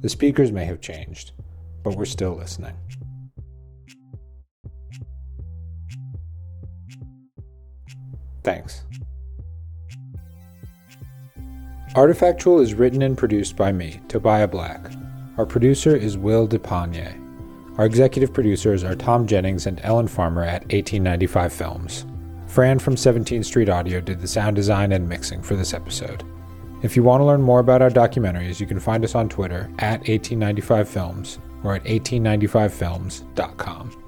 The 0.00 0.08
speakers 0.08 0.52
may 0.52 0.64
have 0.64 0.80
changed, 0.80 1.32
but 1.82 1.94
we're 1.94 2.04
still 2.04 2.34
listening. 2.34 2.74
Thanks. 8.42 8.84
Artifactual 11.94 12.60
is 12.60 12.74
written 12.74 13.02
and 13.02 13.16
produced 13.16 13.56
by 13.56 13.70
me, 13.70 14.00
Tobiah 14.08 14.48
Black. 14.48 14.90
Our 15.36 15.46
producer 15.46 15.96
is 15.96 16.16
Will 16.16 16.46
DePagne. 16.46 17.20
Our 17.76 17.86
executive 17.86 18.32
producers 18.32 18.84
are 18.84 18.94
Tom 18.94 19.26
Jennings 19.26 19.66
and 19.66 19.80
Ellen 19.82 20.06
Farmer 20.06 20.44
at 20.44 20.62
1895 20.62 21.52
Films. 21.52 22.06
Fran 22.46 22.78
from 22.78 22.94
17th 22.94 23.44
Street 23.44 23.68
Audio 23.68 24.00
did 24.00 24.20
the 24.20 24.28
sound 24.28 24.54
design 24.54 24.92
and 24.92 25.08
mixing 25.08 25.42
for 25.42 25.56
this 25.56 25.74
episode. 25.74 26.22
If 26.82 26.94
you 26.94 27.02
want 27.02 27.20
to 27.20 27.24
learn 27.24 27.42
more 27.42 27.58
about 27.58 27.82
our 27.82 27.90
documentaries, 27.90 28.60
you 28.60 28.66
can 28.66 28.78
find 28.78 29.02
us 29.02 29.16
on 29.16 29.28
Twitter 29.28 29.68
at 29.80 30.04
1895films 30.04 31.38
or 31.64 31.74
at 31.74 31.82
1895films.com. 31.82 34.03